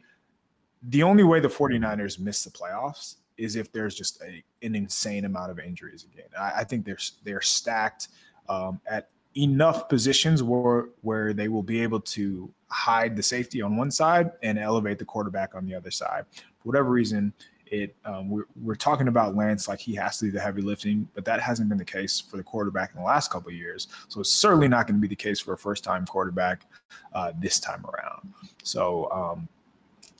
the 0.82 1.02
only 1.02 1.22
way 1.22 1.40
the 1.40 1.48
49ers 1.48 2.18
miss 2.18 2.44
the 2.44 2.50
playoffs 2.50 3.16
is 3.36 3.56
if 3.56 3.72
there's 3.72 3.94
just 3.94 4.22
a, 4.22 4.42
an 4.64 4.74
insane 4.74 5.24
amount 5.24 5.50
of 5.50 5.58
injuries 5.58 6.06
again. 6.12 6.28
I, 6.38 6.52
I 6.60 6.64
think 6.64 6.84
they're 6.84 6.98
they're 7.24 7.40
stacked 7.40 8.08
um, 8.48 8.80
at 8.86 9.10
enough 9.36 9.88
positions 9.88 10.42
where 10.42 10.86
where 11.02 11.32
they 11.32 11.48
will 11.48 11.62
be 11.62 11.80
able 11.80 12.00
to 12.00 12.50
hide 12.68 13.16
the 13.16 13.22
safety 13.22 13.62
on 13.62 13.76
one 13.76 13.90
side 13.90 14.30
and 14.42 14.58
elevate 14.58 14.98
the 14.98 15.04
quarterback 15.04 15.54
on 15.54 15.66
the 15.66 15.74
other 15.74 15.90
side. 15.90 16.24
For 16.34 16.68
whatever 16.68 16.90
reason, 16.90 17.32
it 17.66 17.94
um, 18.04 18.28
we're, 18.28 18.44
we're 18.62 18.74
talking 18.74 19.08
about 19.08 19.34
Lance 19.34 19.68
like 19.68 19.80
he 19.80 19.94
has 19.94 20.18
to 20.18 20.26
do 20.26 20.30
the 20.30 20.40
heavy 20.40 20.62
lifting, 20.62 21.08
but 21.14 21.24
that 21.24 21.40
hasn't 21.40 21.68
been 21.68 21.78
the 21.78 21.84
case 21.84 22.20
for 22.20 22.36
the 22.36 22.42
quarterback 22.42 22.90
in 22.94 23.00
the 23.00 23.06
last 23.06 23.30
couple 23.30 23.50
years. 23.50 23.88
So 24.08 24.20
it's 24.20 24.32
certainly 24.32 24.68
not 24.68 24.86
going 24.86 24.96
to 24.96 25.00
be 25.00 25.08
the 25.08 25.16
case 25.16 25.40
for 25.40 25.54
a 25.54 25.58
first 25.58 25.82
time 25.82 26.06
quarterback 26.06 26.66
uh, 27.14 27.32
this 27.38 27.58
time 27.58 27.84
around. 27.86 28.32
So 28.62 29.10
um, 29.10 29.48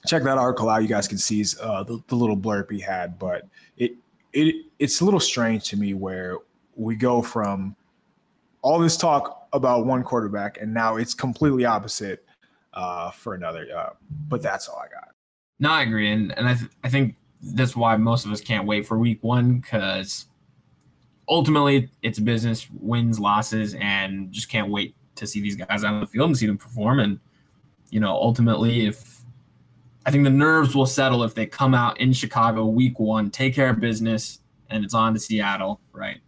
check 0.06 0.22
that 0.22 0.38
article 0.38 0.70
out. 0.70 0.82
You 0.82 0.88
guys 0.88 1.06
can 1.06 1.18
see 1.18 1.44
uh, 1.60 1.82
the, 1.84 2.02
the 2.08 2.14
little 2.14 2.36
blurb 2.36 2.70
he 2.70 2.80
had, 2.80 3.18
but 3.18 3.46
it 3.76 3.92
it 4.32 4.66
it's 4.78 5.00
a 5.02 5.04
little 5.04 5.20
strange 5.20 5.64
to 5.64 5.76
me 5.76 5.92
where 5.94 6.38
we 6.74 6.96
go 6.96 7.20
from 7.20 7.76
all 8.62 8.78
this 8.78 8.96
talk 8.96 9.48
about 9.52 9.86
one 9.86 10.02
quarterback, 10.02 10.60
and 10.60 10.72
now 10.72 10.96
it's 10.96 11.14
completely 11.14 11.64
opposite 11.64 12.24
uh, 12.72 13.10
for 13.10 13.34
another. 13.34 13.66
Uh, 13.76 13.90
but 14.28 14.42
that's 14.42 14.68
all 14.68 14.78
I 14.78 14.88
got. 14.92 15.08
No, 15.58 15.70
I 15.70 15.82
agree, 15.82 16.10
and 16.10 16.36
and 16.38 16.48
I 16.48 16.54
th- 16.54 16.70
I 16.82 16.88
think 16.88 17.16
that's 17.42 17.76
why 17.76 17.96
most 17.96 18.24
of 18.24 18.32
us 18.32 18.40
can't 18.40 18.66
wait 18.66 18.86
for 18.86 18.98
Week 18.98 19.22
One 19.22 19.58
because 19.58 20.26
ultimately 21.28 21.90
it's 22.02 22.18
business, 22.18 22.68
wins, 22.80 23.18
losses, 23.18 23.74
and 23.74 24.32
just 24.32 24.48
can't 24.48 24.70
wait 24.70 24.94
to 25.16 25.26
see 25.26 25.40
these 25.40 25.56
guys 25.56 25.84
on 25.84 26.00
the 26.00 26.06
field 26.06 26.30
and 26.30 26.38
see 26.38 26.46
them 26.46 26.58
perform. 26.58 27.00
And 27.00 27.20
you 27.90 28.00
know, 28.00 28.12
ultimately, 28.12 28.86
if 28.86 29.22
I 30.06 30.10
think 30.10 30.24
the 30.24 30.30
nerves 30.30 30.74
will 30.74 30.86
settle 30.86 31.22
if 31.24 31.34
they 31.34 31.46
come 31.46 31.74
out 31.74 32.00
in 32.00 32.12
Chicago 32.12 32.66
Week 32.66 32.98
One, 32.98 33.30
take 33.30 33.54
care 33.54 33.70
of 33.70 33.80
business, 33.80 34.40
and 34.70 34.84
it's 34.84 34.94
on 34.94 35.14
to 35.14 35.20
Seattle, 35.20 35.80
right? 35.92 36.20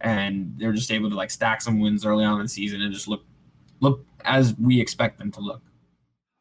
And 0.00 0.54
they're 0.56 0.72
just 0.72 0.90
able 0.90 1.10
to 1.10 1.16
like 1.16 1.30
stack 1.30 1.60
some 1.62 1.80
wins 1.80 2.04
early 2.06 2.24
on 2.24 2.38
in 2.38 2.46
the 2.46 2.48
season 2.48 2.80
and 2.82 2.92
just 2.92 3.08
look 3.08 3.24
look 3.80 4.04
as 4.24 4.54
we 4.58 4.80
expect 4.80 5.18
them 5.18 5.30
to 5.32 5.40
look. 5.40 5.62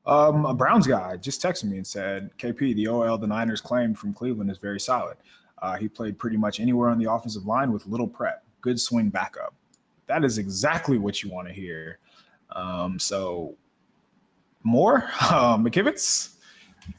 Um, 0.06 0.46
a 0.46 0.54
Browns 0.54 0.88
guy 0.88 1.18
just 1.18 1.42
texted 1.42 1.66
me 1.66 1.78
and 1.78 1.86
said, 1.86 2.32
"KP, 2.38 2.76
the 2.76 2.88
OL 2.88 3.18
the 3.18 3.28
Niners 3.28 3.62
claimed 3.62 3.98
from 3.98 4.14
Cleveland 4.14 4.50
is 4.50 4.58
very 4.58 4.80
solid. 4.80 5.18
Uh, 5.62 5.76
he 5.76 5.88
played 5.88 6.18
pretty 6.18 6.38
much 6.38 6.60
anywhere 6.60 6.90
on 6.90 6.98
the 6.98 7.12
offensive 7.12 7.46
line 7.46 7.72
with 7.72 7.86
little 7.86 8.08
prep, 8.08 8.44
good 8.62 8.80
swing 8.80 9.10
backup. 9.10 9.54
That 10.08 10.24
is 10.24 10.38
exactly 10.38 10.98
what 10.98 11.22
you 11.22 11.30
want 11.30 11.48
to 11.48 11.54
hear. 11.54 12.00
Um, 12.52 12.98
so 12.98 13.56
more 14.64 15.10
uh, 15.22 15.58
McKivitz. 15.58 16.36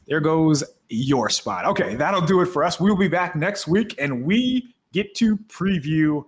There 0.07 0.21
goes 0.21 0.63
your 0.89 1.29
spot. 1.29 1.65
Okay, 1.65 1.95
that'll 1.95 2.21
do 2.21 2.41
it 2.41 2.45
for 2.45 2.63
us. 2.63 2.79
We'll 2.79 2.95
be 2.95 3.07
back 3.07 3.35
next 3.35 3.67
week, 3.67 3.95
and 3.99 4.23
we 4.23 4.73
get 4.93 5.15
to 5.15 5.37
preview 5.37 6.23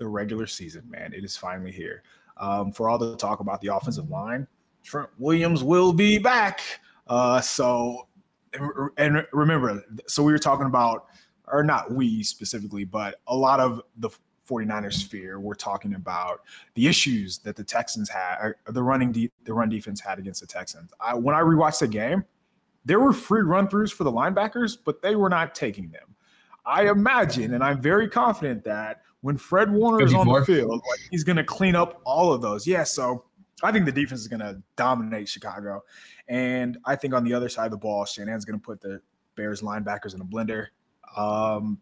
the 0.00 0.08
regular 0.08 0.46
season, 0.46 0.82
man. 0.90 1.12
It 1.12 1.22
is 1.24 1.36
finally 1.36 1.70
here. 1.70 2.02
Um, 2.38 2.72
for 2.72 2.88
all 2.88 2.98
the 2.98 3.16
talk 3.16 3.38
about 3.40 3.60
the 3.60 3.68
offensive 3.68 4.10
line, 4.10 4.48
Trent 4.82 5.10
Williams 5.18 5.62
will 5.62 5.92
be 5.92 6.18
back. 6.18 6.60
Uh, 7.06 7.40
so, 7.40 8.08
and 8.96 9.24
remember, 9.32 9.84
so 10.08 10.22
we 10.22 10.32
were 10.32 10.38
talking 10.38 10.66
about, 10.66 11.06
or 11.46 11.62
not 11.62 11.92
we 11.92 12.22
specifically, 12.22 12.84
but 12.84 13.20
a 13.26 13.36
lot 13.36 13.60
of 13.60 13.82
the 13.98 14.08
49ers 14.48 15.06
fear. 15.06 15.38
We're 15.38 15.54
talking 15.54 15.94
about 15.94 16.40
the 16.74 16.88
issues 16.88 17.38
that 17.38 17.56
the 17.56 17.62
Texans 17.62 18.08
had, 18.08 18.54
the 18.68 18.82
running 18.82 19.12
de- 19.12 19.30
the 19.44 19.52
run 19.52 19.68
defense 19.68 20.00
had 20.00 20.18
against 20.18 20.40
the 20.40 20.46
Texans. 20.46 20.92
I, 20.98 21.14
when 21.14 21.34
I 21.34 21.40
rewatched 21.40 21.80
the 21.80 21.88
game, 21.88 22.24
there 22.86 23.00
were 23.00 23.12
free 23.12 23.42
run 23.42 23.68
throughs 23.68 23.92
for 23.92 24.04
the 24.04 24.12
linebackers, 24.12 24.78
but 24.82 25.02
they 25.02 25.14
were 25.14 25.28
not 25.28 25.54
taking 25.54 25.90
them. 25.90 26.16
I 26.64 26.88
imagine, 26.88 27.54
and 27.54 27.62
I'm 27.62 27.80
very 27.80 28.08
confident 28.08 28.64
that 28.64 29.02
when 29.22 29.36
Fred 29.36 29.70
Warner 29.70 30.04
is 30.04 30.14
on 30.14 30.26
the 30.26 30.44
field, 30.44 30.70
like, 30.88 31.00
he's 31.10 31.24
going 31.24 31.36
to 31.36 31.44
clean 31.44 31.76
up 31.76 32.00
all 32.04 32.32
of 32.32 32.40
those. 32.40 32.66
Yeah, 32.66 32.84
so 32.84 33.24
I 33.62 33.72
think 33.72 33.84
the 33.84 33.92
defense 33.92 34.20
is 34.20 34.28
going 34.28 34.40
to 34.40 34.62
dominate 34.76 35.28
Chicago. 35.28 35.82
And 36.28 36.78
I 36.84 36.96
think 36.96 37.14
on 37.14 37.24
the 37.24 37.34
other 37.34 37.48
side 37.48 37.66
of 37.66 37.70
the 37.72 37.76
ball, 37.76 38.04
Shanahan's 38.04 38.44
going 38.44 38.58
to 38.58 38.64
put 38.64 38.80
the 38.80 39.00
Bears 39.36 39.62
linebackers 39.62 40.14
in 40.14 40.20
a 40.20 40.24
blender. 40.24 40.66
Um, 41.16 41.78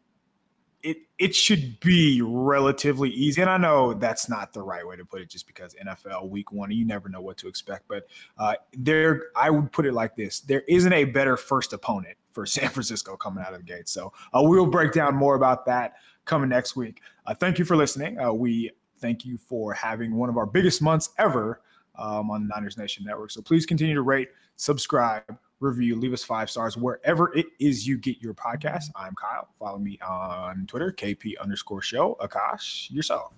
it 0.82 0.98
it 1.18 1.34
should 1.34 1.80
be 1.80 2.22
relatively 2.22 3.10
easy, 3.10 3.40
and 3.40 3.50
I 3.50 3.56
know 3.56 3.94
that's 3.94 4.28
not 4.28 4.52
the 4.52 4.62
right 4.62 4.86
way 4.86 4.96
to 4.96 5.04
put 5.04 5.20
it, 5.20 5.28
just 5.28 5.46
because 5.46 5.74
NFL 5.74 6.28
Week 6.28 6.52
One, 6.52 6.70
you 6.70 6.84
never 6.84 7.08
know 7.08 7.20
what 7.20 7.36
to 7.38 7.48
expect. 7.48 7.88
But 7.88 8.06
uh, 8.38 8.54
there, 8.72 9.24
I 9.34 9.50
would 9.50 9.72
put 9.72 9.86
it 9.86 9.92
like 9.92 10.14
this: 10.14 10.38
there 10.38 10.62
isn't 10.68 10.92
a 10.92 11.04
better 11.04 11.36
first 11.36 11.72
opponent 11.72 12.16
for 12.30 12.46
San 12.46 12.68
Francisco 12.70 13.16
coming 13.16 13.42
out 13.44 13.54
of 13.54 13.58
the 13.58 13.64
gate. 13.64 13.88
So 13.88 14.12
uh, 14.32 14.40
we'll 14.42 14.66
break 14.66 14.92
down 14.92 15.16
more 15.16 15.34
about 15.34 15.66
that 15.66 15.94
coming 16.28 16.48
next 16.48 16.76
week. 16.76 17.00
Uh, 17.26 17.34
thank 17.34 17.58
you 17.58 17.64
for 17.64 17.76
listening. 17.76 18.18
Uh, 18.20 18.32
we 18.32 18.70
thank 19.00 19.24
you 19.24 19.36
for 19.38 19.72
having 19.72 20.14
one 20.14 20.28
of 20.28 20.36
our 20.36 20.46
biggest 20.46 20.80
months 20.80 21.10
ever 21.18 21.60
um, 21.96 22.30
on 22.30 22.46
the 22.46 22.54
Niners 22.54 22.76
Nation 22.76 23.04
Network. 23.04 23.30
So 23.30 23.42
please 23.42 23.66
continue 23.66 23.94
to 23.94 24.02
rate, 24.02 24.28
subscribe, 24.56 25.38
review, 25.60 25.96
leave 25.96 26.12
us 26.12 26.22
five 26.22 26.48
stars 26.48 26.76
wherever 26.76 27.34
it 27.36 27.46
is 27.58 27.86
you 27.86 27.98
get 27.98 28.20
your 28.20 28.34
podcast. 28.34 28.84
I'm 28.94 29.14
Kyle. 29.20 29.48
Follow 29.58 29.78
me 29.78 29.98
on 30.06 30.66
Twitter, 30.66 30.92
KP 30.92 31.34
underscore 31.40 31.82
show. 31.82 32.16
Akash, 32.20 32.90
yourself. 32.92 33.32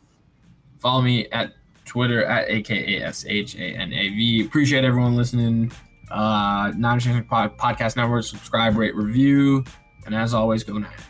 Follow 0.79 1.03
me 1.03 1.29
at 1.31 1.55
Twitter 1.85 2.25
at 2.25 2.49
AKASHANAV. 2.49 4.47
Appreciate 4.47 4.85
everyone 4.85 5.17
listening. 5.17 5.73
Uh, 6.11 6.73
Niners 6.77 7.07
Nation 7.07 7.25
Podcast 7.25 7.97
Network, 7.97 8.25
subscribe, 8.25 8.77
rate, 8.77 8.95
review. 8.95 9.65
And 10.07 10.15
as 10.15 10.35
always, 10.35 10.65
go 10.65 10.75
Niners. 10.75 11.10